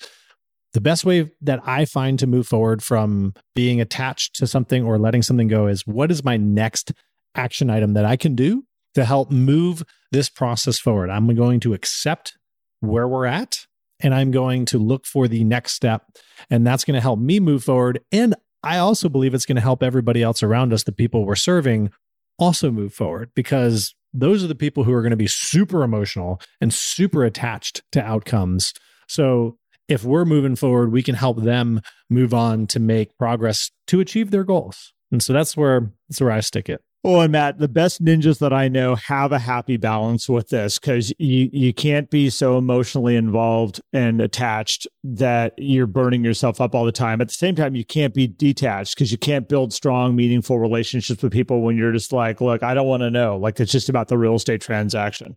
the 0.75 0.81
best 0.81 1.05
way 1.05 1.31
that 1.39 1.61
I 1.65 1.85
find 1.85 2.19
to 2.19 2.27
move 2.27 2.47
forward 2.47 2.83
from 2.83 3.33
being 3.55 3.79
attached 3.79 4.35
to 4.35 4.45
something 4.45 4.83
or 4.83 4.99
letting 4.99 5.21
something 5.21 5.47
go 5.47 5.67
is 5.67 5.87
what 5.87 6.11
is 6.11 6.21
my 6.21 6.35
next 6.35 6.91
action 7.33 7.69
item 7.69 7.93
that 7.93 8.03
I 8.03 8.17
can 8.17 8.35
do 8.35 8.65
to 8.93 9.05
help 9.05 9.31
move 9.31 9.83
this 10.11 10.29
process 10.29 10.77
forward? 10.77 11.09
I'm 11.09 11.33
going 11.33 11.61
to 11.61 11.73
accept 11.73 12.37
where 12.81 13.07
we're 13.07 13.25
at 13.25 13.65
and 14.01 14.13
I'm 14.13 14.31
going 14.31 14.65
to 14.65 14.77
look 14.77 15.05
for 15.05 15.29
the 15.29 15.45
next 15.45 15.75
step. 15.75 16.03
And 16.49 16.67
that's 16.67 16.83
going 16.83 16.95
to 16.95 17.01
help 17.01 17.19
me 17.19 17.39
move 17.39 17.63
forward. 17.63 18.01
And 18.11 18.35
I 18.61 18.77
also 18.77 19.07
believe 19.07 19.33
it's 19.33 19.45
going 19.45 19.55
to 19.55 19.61
help 19.61 19.81
everybody 19.81 20.21
else 20.21 20.43
around 20.43 20.73
us, 20.73 20.83
the 20.83 20.91
people 20.91 21.25
we're 21.25 21.35
serving, 21.35 21.89
also 22.37 22.69
move 22.69 22.93
forward 22.93 23.31
because 23.33 23.95
those 24.13 24.43
are 24.43 24.47
the 24.47 24.55
people 24.55 24.83
who 24.83 24.91
are 24.91 25.01
going 25.01 25.11
to 25.11 25.15
be 25.15 25.25
super 25.25 25.83
emotional 25.83 26.41
and 26.59 26.73
super 26.73 27.23
attached 27.23 27.81
to 27.93 28.03
outcomes. 28.03 28.73
So 29.07 29.57
if 29.87 30.03
we're 30.03 30.25
moving 30.25 30.55
forward, 30.55 30.91
we 30.91 31.03
can 31.03 31.15
help 31.15 31.41
them 31.41 31.81
move 32.09 32.33
on 32.33 32.67
to 32.67 32.79
make 32.79 33.17
progress 33.17 33.71
to 33.87 33.99
achieve 33.99 34.31
their 34.31 34.43
goals. 34.43 34.93
And 35.11 35.21
so 35.21 35.33
that's 35.33 35.55
where 35.55 35.91
that's 36.09 36.21
where 36.21 36.31
I 36.31 36.39
stick 36.39 36.69
it. 36.69 36.81
Oh, 37.07 37.19
and 37.19 37.31
Matt, 37.31 37.59
the 37.59 37.67
best 37.67 38.03
ninjas 38.03 38.39
that 38.39 38.51
I 38.51 38.67
know 38.67 38.95
have 38.95 39.31
a 39.31 39.37
happy 39.37 39.77
balance 39.77 40.27
with 40.27 40.49
this 40.49 40.79
because 40.79 41.13
you 41.19 41.51
you 41.53 41.71
can't 41.71 42.09
be 42.09 42.31
so 42.31 42.57
emotionally 42.57 43.15
involved 43.15 43.79
and 43.93 44.19
attached 44.19 44.87
that 45.03 45.53
you're 45.55 45.85
burning 45.85 46.25
yourself 46.25 46.59
up 46.59 46.73
all 46.73 46.83
the 46.83 46.91
time. 46.91 47.21
At 47.21 47.27
the 47.27 47.35
same 47.35 47.53
time, 47.53 47.75
you 47.75 47.85
can't 47.85 48.15
be 48.15 48.25
detached 48.25 48.95
because 48.95 49.11
you 49.11 49.19
can't 49.19 49.47
build 49.47 49.71
strong, 49.71 50.15
meaningful 50.15 50.57
relationships 50.57 51.21
with 51.21 51.31
people 51.31 51.61
when 51.61 51.77
you're 51.77 51.91
just 51.91 52.11
like, 52.11 52.41
look, 52.41 52.63
I 52.63 52.73
don't 52.73 52.87
want 52.87 53.01
to 53.01 53.11
know. 53.11 53.37
Like 53.37 53.59
it's 53.59 53.71
just 53.71 53.87
about 53.87 54.07
the 54.07 54.17
real 54.17 54.33
estate 54.33 54.61
transaction. 54.61 55.35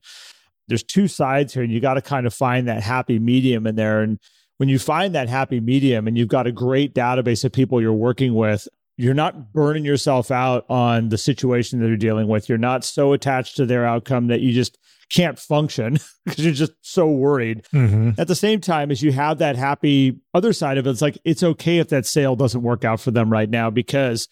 There's 0.69 0.83
two 0.83 1.07
sides 1.07 1.53
here, 1.53 1.63
and 1.63 1.73
you 1.73 1.81
got 1.81 1.95
to 1.95 2.03
kind 2.03 2.27
of 2.27 2.33
find 2.33 2.67
that 2.69 2.83
happy 2.83 3.19
medium 3.19 3.67
in 3.67 3.77
there. 3.77 4.01
And 4.01 4.19
when 4.59 4.69
you 4.69 4.79
find 4.79 5.15
that 5.15 5.29
happy 5.29 5.61
medium 5.61 6.07
and 6.07 6.19
you've 6.19 6.29
got 6.29 6.47
a 6.47 6.53
great 6.53 6.95
database 6.95 7.45
of 7.45 7.53
people 7.53 7.81
you're 7.81 7.93
working 7.93 8.35
with, 8.35 8.69
you're 8.97 9.15
not 9.15 9.53
burning 9.53 9.85
yourself 9.85 10.31
out 10.31 10.67
on 10.69 11.09
the 11.09 11.19
situation 11.19 11.79
that 11.81 11.87
you're 11.87 11.97
dealing 11.97 12.29
with. 12.29 12.49
You're 12.49 12.59
not 12.59 12.85
so 12.85 13.13
attached 13.13 13.57
to 13.57 13.67
their 13.67 13.87
outcome 13.87 14.27
that 14.27 14.41
you 14.41 14.53
just 14.53 14.77
can't 15.11 15.39
function 15.39 15.99
because 16.25 16.45
you're 16.45 16.53
just 16.53 16.73
so 16.83 17.09
worried. 17.09 17.65
Mm-hmm. 17.73 18.21
At 18.21 18.27
the 18.27 18.35
same 18.35 18.61
time, 18.61 18.91
as 18.91 19.03
you 19.03 19.13
have 19.13 19.39
that 19.39 19.57
happy 19.57 20.19
other 20.35 20.53
side 20.53 20.77
of 20.77 20.87
it, 20.87 20.91
it's 20.91 21.01
like 21.01 21.19
it's 21.25 21.43
okay 21.43 21.79
if 21.79 21.89
that 21.89 22.07
sale 22.07 22.35
doesn't 22.35 22.63
work 22.63 22.85
out 22.85 23.01
for 23.01 23.13
them 23.13 23.31
right 23.31 23.49
now 23.49 23.71
because 23.71 24.29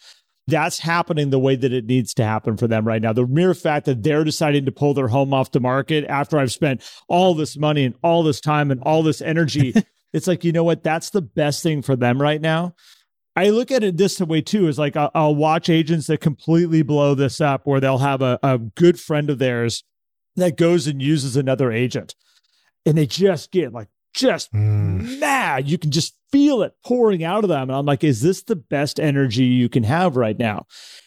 that's 0.49 0.79
happening 0.79 1.31
the 1.31 1.39
way 1.39 1.57
that 1.57 1.73
it 1.73 1.87
needs 1.87 2.15
to 2.15 2.25
happen 2.25 2.57
for 2.57 2.67
them 2.67 2.87
right 2.87 3.03
now. 3.03 3.13
The 3.13 3.27
mere 3.27 3.55
fact 3.55 3.87
that 3.87 4.03
they're 4.03 4.25
deciding 4.25 4.65
to 4.67 4.73
pull 4.73 4.95
their 4.95 5.09
home 5.09 5.35
off 5.35 5.51
the 5.51 5.61
market 5.61 6.05
after 6.09 6.39
I've 6.39 6.53
spent 6.53 6.83
all 7.09 7.35
this 7.35 7.57
money 7.57 7.85
and 7.85 7.95
all 8.03 8.23
this 8.23 8.41
time 8.41 8.71
and 8.71 8.81
all 8.83 9.03
this 9.03 9.21
energy 9.21 9.75
it's 10.17 10.27
like, 10.27 10.45
you 10.45 10.53
know 10.53 10.65
what? 10.65 10.83
That's 10.83 11.11
the 11.11 11.21
best 11.21 11.63
thing 11.63 11.83
for 11.83 11.95
them 11.95 12.21
right 12.21 12.41
now. 12.41 12.75
I 13.37 13.51
look 13.51 13.71
at 13.71 13.85
it 13.85 13.99
this 13.99 14.19
way 14.19 14.41
too 14.41 14.67
is 14.67 14.79
like 14.79 14.97
I'll, 14.97 15.11
I'll 15.15 15.35
watch 15.35 15.69
agents 15.69 16.07
that 16.07 16.23
completely 16.23 16.81
blow 16.81 17.15
this 17.15 17.39
up 17.39 17.67
where 17.67 17.81
they'll 17.81 17.99
have 17.99 18.23
a, 18.23 18.39
a 18.43 18.57
good 18.57 18.99
friend 18.99 19.29
of 19.29 19.39
theirs 19.39 19.85
that 20.37 20.57
goes 20.57 20.87
and 20.87 21.03
uses 21.03 21.37
another 21.37 21.71
agent 21.71 22.15
and 22.87 22.97
they 22.97 23.05
just 23.05 23.53
get 23.53 23.75
like 23.75 23.89
just 24.15 24.55
mm. 24.55 25.19
mad. 25.19 25.69
You 25.69 25.77
can 25.77 25.91
just 25.91 26.15
feel 26.33 26.63
it 26.63 26.73
pouring 26.83 27.23
out 27.23 27.45
of 27.45 27.51
them. 27.51 27.69
And 27.69 27.77
I'm 27.77 27.85
like, 27.85 28.03
is 28.03 28.23
this 28.23 28.43
the 28.43 28.57
best 28.57 28.99
energy 28.99 29.45
you 29.45 29.69
can 29.69 29.83
have 29.83 30.17
right 30.17 30.39
now? 30.39 30.65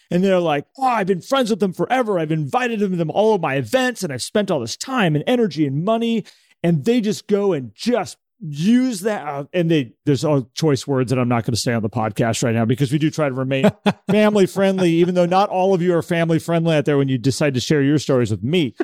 And 0.08 0.22
they're 0.22 0.38
like, 0.38 0.66
oh, 0.78 0.84
I've 0.84 1.08
been 1.08 1.20
friends 1.20 1.50
with 1.50 1.58
them 1.58 1.72
forever. 1.72 2.20
I've 2.20 2.30
invited 2.30 2.78
them 2.78 2.92
to 2.92 2.96
them 2.96 3.10
all 3.10 3.34
of 3.34 3.40
my 3.40 3.56
events 3.56 4.04
and 4.04 4.12
I've 4.12 4.22
spent 4.22 4.52
all 4.52 4.60
this 4.60 4.76
time 4.76 5.16
and 5.16 5.24
energy 5.26 5.66
and 5.66 5.84
money. 5.84 6.24
And 6.62 6.84
they 6.84 7.00
just 7.00 7.26
go 7.26 7.52
and 7.52 7.74
just 7.74 8.16
use 8.40 9.00
that 9.00 9.26
uh, 9.26 9.44
and 9.52 9.70
they 9.70 9.92
there's 10.06 10.24
all 10.24 10.48
choice 10.54 10.86
words 10.86 11.10
that 11.10 11.18
i'm 11.18 11.28
not 11.28 11.44
going 11.44 11.54
to 11.54 11.60
say 11.60 11.74
on 11.74 11.82
the 11.82 11.90
podcast 11.90 12.42
right 12.42 12.54
now 12.54 12.64
because 12.64 12.90
we 12.90 12.98
do 12.98 13.10
try 13.10 13.28
to 13.28 13.34
remain 13.34 13.70
family 14.10 14.46
friendly 14.46 14.92
even 14.92 15.14
though 15.14 15.26
not 15.26 15.50
all 15.50 15.74
of 15.74 15.82
you 15.82 15.94
are 15.94 16.02
family 16.02 16.38
friendly 16.38 16.74
out 16.74 16.86
there 16.86 16.96
when 16.96 17.08
you 17.08 17.18
decide 17.18 17.52
to 17.52 17.60
share 17.60 17.82
your 17.82 17.98
stories 17.98 18.30
with 18.30 18.42
me 18.42 18.74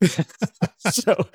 so 0.78 1.26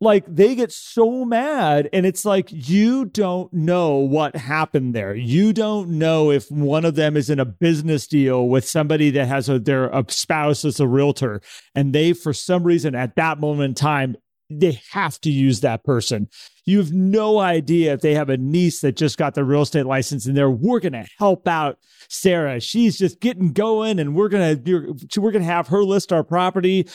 like 0.00 0.24
they 0.28 0.54
get 0.54 0.70
so 0.70 1.24
mad 1.24 1.88
and 1.92 2.06
it's 2.06 2.24
like 2.24 2.48
you 2.50 3.06
don't 3.06 3.52
know 3.52 3.96
what 3.96 4.36
happened 4.36 4.94
there 4.94 5.14
you 5.14 5.52
don't 5.52 5.88
know 5.88 6.30
if 6.30 6.48
one 6.52 6.84
of 6.84 6.94
them 6.94 7.16
is 7.16 7.30
in 7.30 7.40
a 7.40 7.44
business 7.44 8.06
deal 8.06 8.48
with 8.48 8.68
somebody 8.68 9.10
that 9.10 9.26
has 9.26 9.48
a 9.48 9.58
their 9.58 9.88
a 9.88 10.04
spouse 10.08 10.64
as 10.64 10.78
a 10.78 10.86
realtor 10.86 11.40
and 11.74 11.92
they 11.92 12.12
for 12.12 12.32
some 12.32 12.62
reason 12.62 12.94
at 12.94 13.16
that 13.16 13.40
moment 13.40 13.70
in 13.70 13.74
time 13.74 14.16
they 14.50 14.80
have 14.92 15.20
to 15.22 15.30
use 15.30 15.60
that 15.60 15.84
person. 15.84 16.28
You 16.66 16.78
have 16.78 16.92
no 16.92 17.38
idea 17.38 17.92
if 17.92 18.00
they 18.00 18.14
have 18.14 18.28
a 18.28 18.36
niece 18.36 18.80
that 18.80 18.96
just 18.96 19.16
got 19.16 19.34
the 19.34 19.44
real 19.44 19.62
estate 19.62 19.86
license 19.86 20.26
and 20.26 20.36
they're 20.36 20.50
we're 20.50 20.80
going 20.80 20.92
to 20.92 21.06
help 21.16 21.46
out 21.46 21.78
Sarah. 22.08 22.60
She's 22.60 22.98
just 22.98 23.20
getting 23.20 23.52
going 23.52 24.00
and 24.00 24.14
we're 24.14 24.28
going 24.28 24.64
to 24.64 25.20
we're 25.20 25.30
going 25.30 25.44
to 25.44 25.52
have 25.52 25.68
her 25.68 25.84
list 25.84 26.12
our 26.12 26.24
property. 26.24 26.88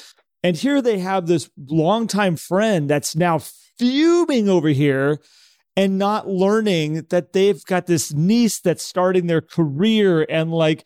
And 0.44 0.58
here 0.58 0.82
they 0.82 1.00
have 1.00 1.28
this 1.28 1.50
longtime 1.68 2.36
friend 2.36 2.90
that's 2.90 3.16
now 3.16 3.40
fuming 3.78 4.50
over 4.50 4.70
here 4.70 5.20
and 5.78 5.98
not 5.98 6.28
learning 6.28 7.06
that 7.10 7.34
they've 7.34 7.64
got 7.64 7.86
this 7.86 8.14
niece 8.14 8.60
that's 8.60 8.86
starting 8.86 9.28
their 9.28 9.42
career 9.42 10.26
and 10.30 10.52
like 10.52 10.86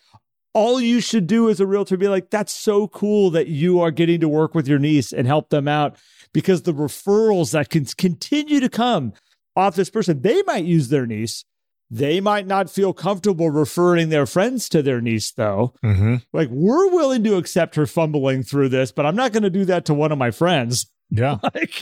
all 0.54 0.80
you 0.80 1.02
should 1.02 1.28
do 1.28 1.50
as 1.50 1.60
a 1.60 1.68
realtor 1.68 1.98
be 1.98 2.08
like 2.08 2.30
that's 2.30 2.54
so 2.54 2.88
cool 2.88 3.30
that 3.32 3.48
you 3.48 3.82
are 3.82 3.92
getting 3.92 4.22
to 4.22 4.30
work 4.30 4.56
with 4.56 4.68
your 4.68 4.80
niece 4.80 5.12
and 5.12 5.28
help 5.28 5.50
them 5.50 5.68
out 5.68 5.98
because 6.36 6.64
the 6.64 6.74
referrals 6.74 7.54
that 7.54 7.70
can 7.70 7.86
continue 7.86 8.60
to 8.60 8.68
come 8.68 9.14
off 9.56 9.78
this 9.78 9.90
person, 9.90 10.22
they 10.22 10.44
might 10.44 10.66
use 10.66 10.90
their 10.90 11.06
niece. 11.06 11.46
They 11.90 12.20
might 12.20 12.46
not 12.46 12.70
feel 12.70 12.92
comfortable 12.92 13.50
referring 13.50 14.10
their 14.10 14.26
friends 14.26 14.68
to 14.70 14.82
their 14.82 15.00
niece, 15.00 15.32
though. 15.32 15.74
Mm-hmm. 15.82 16.16
Like, 16.34 16.50
we're 16.52 16.90
willing 16.90 17.24
to 17.24 17.38
accept 17.38 17.76
her 17.76 17.86
fumbling 17.86 18.44
through 18.44 18.68
this, 18.68 18.92
but 18.92 19.06
I'm 19.06 19.16
not 19.16 19.32
going 19.32 19.44
to 19.44 19.50
do 19.50 19.64
that 19.64 19.86
to 19.86 19.94
one 19.94 20.12
of 20.12 20.18
my 20.18 20.30
friends. 20.30 20.92
Yeah. 21.10 21.38
like, 21.56 21.82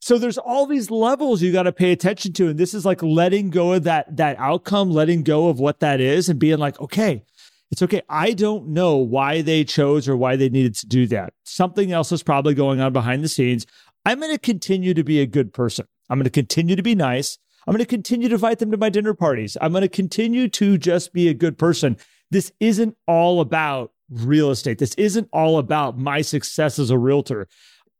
so 0.00 0.18
there's 0.18 0.38
all 0.38 0.66
these 0.66 0.90
levels 0.90 1.40
you 1.40 1.52
got 1.52 1.62
to 1.62 1.72
pay 1.72 1.92
attention 1.92 2.32
to. 2.32 2.48
And 2.48 2.58
this 2.58 2.74
is 2.74 2.84
like 2.84 3.04
letting 3.04 3.50
go 3.50 3.74
of 3.74 3.84
that, 3.84 4.16
that 4.16 4.36
outcome, 4.40 4.90
letting 4.90 5.22
go 5.22 5.46
of 5.46 5.60
what 5.60 5.78
that 5.78 6.00
is 6.00 6.28
and 6.28 6.40
being 6.40 6.58
like, 6.58 6.80
okay, 6.80 7.22
it's 7.70 7.82
okay. 7.82 8.02
I 8.08 8.32
don't 8.32 8.68
know 8.68 8.96
why 8.96 9.42
they 9.42 9.64
chose 9.64 10.08
or 10.08 10.16
why 10.16 10.36
they 10.36 10.48
needed 10.48 10.74
to 10.76 10.86
do 10.86 11.06
that. 11.08 11.32
Something 11.44 11.92
else 11.92 12.12
is 12.12 12.22
probably 12.22 12.54
going 12.54 12.80
on 12.80 12.92
behind 12.92 13.24
the 13.24 13.28
scenes. 13.28 13.66
I'm 14.04 14.20
going 14.20 14.32
to 14.32 14.38
continue 14.38 14.94
to 14.94 15.02
be 15.02 15.20
a 15.20 15.26
good 15.26 15.52
person. 15.52 15.86
I'm 16.08 16.18
going 16.18 16.24
to 16.24 16.30
continue 16.30 16.76
to 16.76 16.82
be 16.82 16.94
nice. 16.94 17.38
I'm 17.66 17.72
going 17.72 17.84
to 17.84 17.86
continue 17.86 18.28
to 18.28 18.34
invite 18.34 18.58
them 18.58 18.70
to 18.70 18.76
my 18.76 18.90
dinner 18.90 19.14
parties. 19.14 19.56
I'm 19.60 19.72
going 19.72 19.82
to 19.82 19.88
continue 19.88 20.48
to 20.50 20.76
just 20.76 21.12
be 21.12 21.28
a 21.28 21.34
good 21.34 21.58
person. 21.58 21.96
This 22.30 22.52
isn't 22.60 22.96
all 23.06 23.40
about 23.40 23.92
real 24.10 24.50
estate. 24.50 24.78
This 24.78 24.94
isn't 24.94 25.28
all 25.32 25.58
about 25.58 25.98
my 25.98 26.20
success 26.20 26.78
as 26.78 26.90
a 26.90 26.98
realtor. 26.98 27.48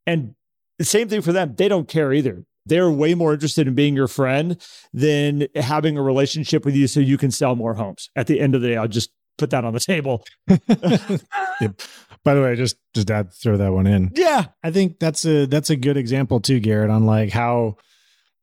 And 0.06 0.34
the 0.78 0.84
same 0.84 1.08
thing 1.08 1.22
for 1.22 1.32
them. 1.32 1.54
They 1.56 1.68
don't 1.68 1.88
care 1.88 2.12
either. 2.12 2.44
They're 2.66 2.90
way 2.90 3.14
more 3.14 3.34
interested 3.34 3.66
in 3.68 3.74
being 3.74 3.94
your 3.94 4.08
friend 4.08 4.60
than 4.92 5.48
having 5.54 5.98
a 5.98 6.02
relationship 6.02 6.64
with 6.64 6.74
you 6.74 6.86
so 6.86 7.00
you 7.00 7.18
can 7.18 7.30
sell 7.30 7.56
more 7.56 7.74
homes. 7.74 8.10
At 8.16 8.26
the 8.26 8.40
end 8.40 8.54
of 8.54 8.62
the 8.62 8.68
day, 8.68 8.76
I'll 8.76 8.88
just 8.88 9.10
put 9.38 9.50
that 9.50 9.64
on 9.64 9.72
the 9.72 9.80
table. 9.80 10.24
yep. 10.48 11.80
By 12.24 12.34
the 12.34 12.42
way, 12.42 12.56
just 12.56 12.76
just 12.94 13.10
add 13.10 13.32
throw 13.32 13.56
that 13.56 13.72
one 13.72 13.86
in. 13.86 14.10
Yeah, 14.14 14.46
I 14.62 14.70
think 14.70 14.98
that's 14.98 15.24
a 15.24 15.46
that's 15.46 15.70
a 15.70 15.76
good 15.76 15.96
example 15.96 16.40
too, 16.40 16.60
Garrett, 16.60 16.90
on 16.90 17.04
like 17.04 17.30
how 17.30 17.76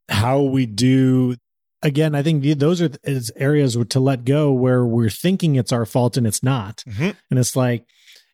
how 0.09 0.41
we 0.41 0.65
do. 0.65 1.35
Again, 1.83 2.13
I 2.13 2.21
think 2.21 2.43
those 2.59 2.79
are 2.79 2.91
is 3.03 3.31
areas 3.35 3.75
to 3.89 3.99
let 3.99 4.23
go 4.23 4.51
where 4.51 4.85
we're 4.85 5.09
thinking 5.09 5.55
it's 5.55 5.71
our 5.71 5.85
fault 5.85 6.15
and 6.15 6.27
it's 6.27 6.43
not, 6.43 6.83
mm-hmm. 6.87 7.11
and 7.31 7.39
it's 7.39 7.55
like 7.55 7.85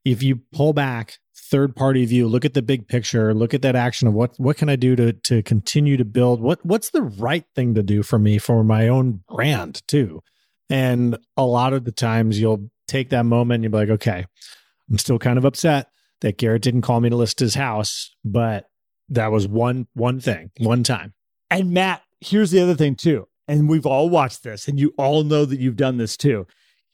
if 0.04 0.22
you 0.22 0.42
pull 0.52 0.74
back 0.74 1.18
third 1.50 1.76
party 1.76 2.06
view 2.06 2.28
look 2.28 2.44
at 2.44 2.54
the 2.54 2.62
big 2.62 2.90
picture 2.90 3.34
look 3.34 3.54
at 3.54 3.62
that 3.62 3.76
action 3.76 4.06
of 4.06 4.14
what 4.14 4.34
what 4.38 4.58
can 4.58 4.68
i 4.68 4.76
do 4.76 4.98
to 4.98 5.14
to 5.14 5.42
continue 5.44 5.96
to 5.96 6.04
build 6.04 6.42
what 6.42 6.64
what's 6.66 6.90
the 6.90 7.02
right 7.02 7.46
thing 7.56 7.74
to 7.74 7.82
do 7.82 8.04
for 8.04 8.20
me 8.20 8.38
for 8.38 8.66
my 8.66 8.88
own 8.88 9.22
brand 9.30 9.82
too 9.88 10.22
and 10.70 11.18
a 11.36 11.46
lot 11.46 11.74
of 11.74 11.86
the 11.86 11.92
times 11.92 12.40
you'll 12.40 12.70
take 12.88 13.10
that 13.10 13.26
moment 13.26 13.56
and 13.56 13.64
you'll 13.64 13.72
be 13.72 13.78
like, 13.78 14.02
okay, 14.02 14.26
I'm 14.90 14.98
still 14.98 15.20
kind 15.20 15.38
of 15.38 15.46
upset 15.46 15.88
that 16.22 16.38
Garrett 16.38 16.62
didn't 16.62 16.82
call 16.82 17.00
me 17.00 17.10
to 17.10 17.16
list 17.16 17.40
his 17.40 17.56
house, 17.56 18.16
but 18.26 18.70
that 19.10 19.32
was 19.32 19.48
one 19.48 19.88
one 19.94 20.20
thing, 20.20 20.52
one 20.60 20.84
time. 20.84 21.14
And 21.50 21.72
Matt, 21.72 22.02
here's 22.20 22.52
the 22.52 22.62
other 22.62 22.76
thing 22.76 22.96
too. 22.96 23.28
And 23.48 23.70
we've 23.70 23.86
all 23.86 24.10
watched 24.10 24.44
this, 24.44 24.68
and 24.68 24.78
you 24.78 24.94
all 24.98 25.24
know 25.24 25.46
that 25.46 25.60
you've 25.60 25.78
done 25.78 25.98
this 25.98 26.18
too. 26.18 26.46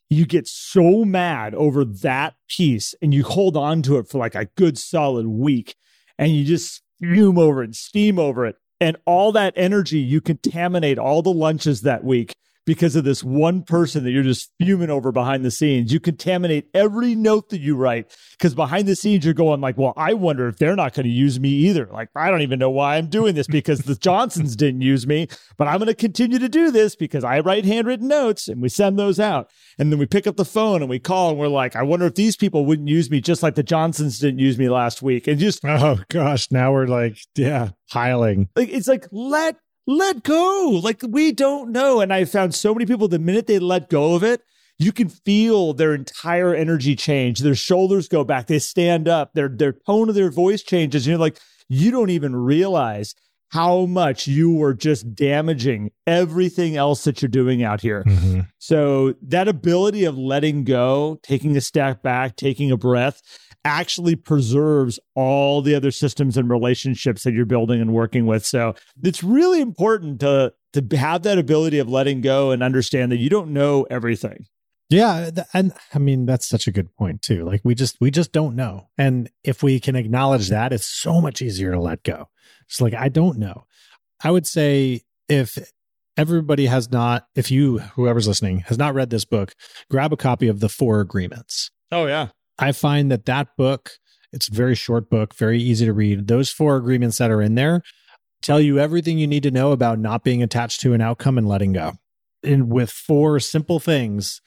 You 0.09 0.27
get 0.27 0.47
so 0.47 1.03
mad 1.03 1.55
over 1.55 1.83
that 1.83 2.35
piece 2.47 2.93
and 3.01 3.13
you 3.13 3.23
hold 3.23 3.57
on 3.57 3.81
to 3.83 3.97
it 3.97 4.07
for 4.07 4.19
like 4.19 4.35
a 4.35 4.45
good 4.55 4.77
solid 4.77 5.25
week 5.25 5.75
and 6.19 6.31
you 6.31 6.45
just 6.45 6.83
fume 6.99 7.39
over 7.39 7.63
it 7.63 7.67
and 7.67 7.75
steam 7.75 8.19
over 8.19 8.45
it. 8.45 8.57
And 8.79 8.97
all 9.05 9.31
that 9.31 9.53
energy, 9.55 9.99
you 9.99 10.21
contaminate 10.21 10.99
all 10.99 11.23
the 11.23 11.33
lunches 11.33 11.81
that 11.81 12.03
week 12.03 12.35
because 12.65 12.95
of 12.95 13.03
this 13.03 13.23
one 13.23 13.63
person 13.63 14.03
that 14.03 14.11
you're 14.11 14.23
just 14.23 14.51
fuming 14.59 14.89
over 14.89 15.11
behind 15.11 15.43
the 15.43 15.51
scenes. 15.51 15.91
You 15.91 15.99
contaminate 15.99 16.67
every 16.73 17.15
note 17.15 17.49
that 17.49 17.59
you 17.59 17.75
write 17.75 18.15
because 18.31 18.55
behind 18.55 18.87
the 18.87 18.95
scenes 18.95 19.25
you're 19.25 19.33
going 19.33 19.61
like, 19.61 19.77
well, 19.77 19.93
I 19.97 20.13
wonder 20.13 20.47
if 20.47 20.57
they're 20.57 20.75
not 20.75 20.93
going 20.93 21.05
to 21.05 21.11
use 21.11 21.39
me 21.39 21.49
either. 21.49 21.89
Like, 21.91 22.09
I 22.15 22.29
don't 22.29 22.41
even 22.41 22.59
know 22.59 22.69
why 22.69 22.97
I'm 22.97 23.07
doing 23.07 23.35
this 23.35 23.47
because 23.47 23.79
the 23.79 23.95
Johnsons 23.95 24.55
didn't 24.55 24.81
use 24.81 25.05
me, 25.05 25.27
but 25.57 25.67
I'm 25.67 25.77
going 25.77 25.87
to 25.87 25.93
continue 25.93 26.39
to 26.39 26.49
do 26.49 26.71
this 26.71 26.95
because 26.95 27.23
I 27.23 27.39
write 27.39 27.65
handwritten 27.65 28.07
notes 28.07 28.47
and 28.47 28.61
we 28.61 28.69
send 28.69 28.97
those 28.97 29.19
out. 29.19 29.49
And 29.77 29.91
then 29.91 29.99
we 29.99 30.05
pick 30.05 30.27
up 30.27 30.37
the 30.37 30.45
phone 30.45 30.81
and 30.81 30.89
we 30.89 30.99
call 30.99 31.31
and 31.31 31.39
we're 31.39 31.47
like, 31.47 31.75
I 31.75 31.83
wonder 31.83 32.05
if 32.05 32.15
these 32.15 32.37
people 32.37 32.65
wouldn't 32.65 32.87
use 32.87 33.09
me 33.09 33.21
just 33.21 33.43
like 33.43 33.55
the 33.55 33.63
Johnsons 33.63 34.19
didn't 34.19 34.39
use 34.39 34.57
me 34.57 34.69
last 34.69 35.01
week. 35.01 35.27
And 35.27 35.39
just, 35.39 35.59
oh 35.65 35.99
gosh, 36.09 36.51
now 36.51 36.71
we're 36.71 36.87
like, 36.87 37.17
yeah, 37.35 37.69
piling. 37.91 38.49
Like, 38.55 38.69
it's 38.69 38.87
like, 38.87 39.05
let 39.11 39.57
let 39.87 40.23
go. 40.23 40.79
Like 40.83 41.01
we 41.07 41.31
don't 41.31 41.71
know. 41.71 42.01
And 42.01 42.13
I 42.13 42.25
found 42.25 42.55
so 42.55 42.73
many 42.73 42.85
people 42.85 43.07
the 43.07 43.19
minute 43.19 43.47
they 43.47 43.59
let 43.59 43.89
go 43.89 44.15
of 44.15 44.23
it, 44.23 44.41
you 44.79 44.91
can 44.91 45.09
feel 45.09 45.73
their 45.73 45.93
entire 45.93 46.53
energy 46.53 46.95
change. 46.95 47.39
Their 47.39 47.55
shoulders 47.55 48.07
go 48.07 48.23
back. 48.23 48.47
They 48.47 48.59
stand 48.59 49.07
up. 49.07 49.33
Their 49.33 49.49
their 49.49 49.73
tone 49.73 50.09
of 50.09 50.15
their 50.15 50.31
voice 50.31 50.63
changes. 50.63 51.05
And 51.05 51.11
you're 51.11 51.19
like, 51.19 51.39
you 51.69 51.91
don't 51.91 52.09
even 52.09 52.35
realize 52.35 53.15
how 53.53 53.85
much 53.85 54.25
you 54.25 54.51
were 54.51 54.73
just 54.73 55.13
damaging 55.13 55.91
everything 56.07 56.75
else 56.75 57.03
that 57.03 57.21
you're 57.21 57.29
doing 57.29 57.61
out 57.61 57.79
here. 57.79 58.03
Mm-hmm. 58.03 58.39
So 58.57 59.13
that 59.21 59.47
ability 59.47 60.05
of 60.05 60.17
letting 60.17 60.63
go, 60.63 61.19
taking 61.21 61.55
a 61.55 61.61
step 61.61 62.01
back, 62.01 62.35
taking 62.35 62.71
a 62.71 62.77
breath, 62.77 63.21
actually 63.63 64.15
preserves 64.15 64.99
all 65.13 65.61
the 65.61 65.75
other 65.75 65.91
systems 65.91 66.35
and 66.35 66.49
relationships 66.49 67.21
that 67.25 67.35
you're 67.35 67.45
building 67.45 67.79
and 67.79 67.93
working 67.93 68.25
with. 68.25 68.43
So 68.43 68.73
it's 69.03 69.23
really 69.23 69.61
important 69.61 70.19
to 70.21 70.51
to 70.73 70.97
have 70.97 71.21
that 71.21 71.37
ability 71.37 71.77
of 71.77 71.87
letting 71.87 72.21
go 72.21 72.49
and 72.49 72.63
understand 72.63 73.11
that 73.11 73.17
you 73.17 73.29
don't 73.29 73.51
know 73.51 73.85
everything. 73.91 74.47
Yeah, 74.93 75.31
and 75.53 75.73
I 75.93 75.99
mean 75.99 76.25
that's 76.25 76.47
such 76.47 76.67
a 76.67 76.71
good 76.71 76.95
point 76.95 77.21
too. 77.23 77.45
Like 77.45 77.61
we 77.63 77.73
just 77.73 77.97
we 77.99 78.11
just 78.11 78.31
don't 78.31 78.55
know. 78.55 78.89
And 78.97 79.29
if 79.43 79.63
we 79.63 79.79
can 79.79 79.95
acknowledge 79.95 80.49
that, 80.49 80.71
it's 80.71 80.87
so 80.87 81.19
much 81.19 81.41
easier 81.41 81.71
to 81.71 81.79
let 81.79 82.03
go. 82.03 82.29
It's 82.67 82.79
like 82.79 82.93
I 82.93 83.09
don't 83.09 83.39
know. 83.39 83.65
I 84.23 84.29
would 84.29 84.45
say 84.45 85.01
if 85.27 85.57
everybody 86.15 86.67
has 86.67 86.91
not 86.91 87.25
if 87.35 87.49
you 87.49 87.79
whoever's 87.79 88.27
listening 88.27 88.59
has 88.67 88.77
not 88.77 88.93
read 88.93 89.09
this 89.09 89.25
book, 89.25 89.53
grab 89.89 90.13
a 90.13 90.17
copy 90.17 90.47
of 90.47 90.59
the 90.59 90.69
4 90.69 91.01
agreements. 91.01 91.71
Oh 91.91 92.05
yeah. 92.05 92.27
I 92.59 92.71
find 92.71 93.11
that 93.11 93.25
that 93.25 93.57
book, 93.57 93.93
it's 94.31 94.47
a 94.47 94.53
very 94.53 94.75
short 94.75 95.09
book, 95.09 95.33
very 95.33 95.59
easy 95.59 95.85
to 95.85 95.93
read. 95.93 96.27
Those 96.27 96.51
four 96.51 96.75
agreements 96.75 97.17
that 97.17 97.31
are 97.31 97.41
in 97.41 97.55
there 97.55 97.81
tell 98.43 98.59
you 98.59 98.77
everything 98.77 99.17
you 99.17 99.25
need 99.25 99.43
to 99.43 99.51
know 99.51 99.71
about 99.71 99.97
not 99.97 100.23
being 100.23 100.43
attached 100.43 100.81
to 100.81 100.93
an 100.93 101.01
outcome 101.01 101.39
and 101.39 101.47
letting 101.47 101.73
go. 101.73 101.93
And 102.43 102.69
with 102.69 102.91
four 102.91 103.39
simple 103.39 103.79
things, 103.79 104.39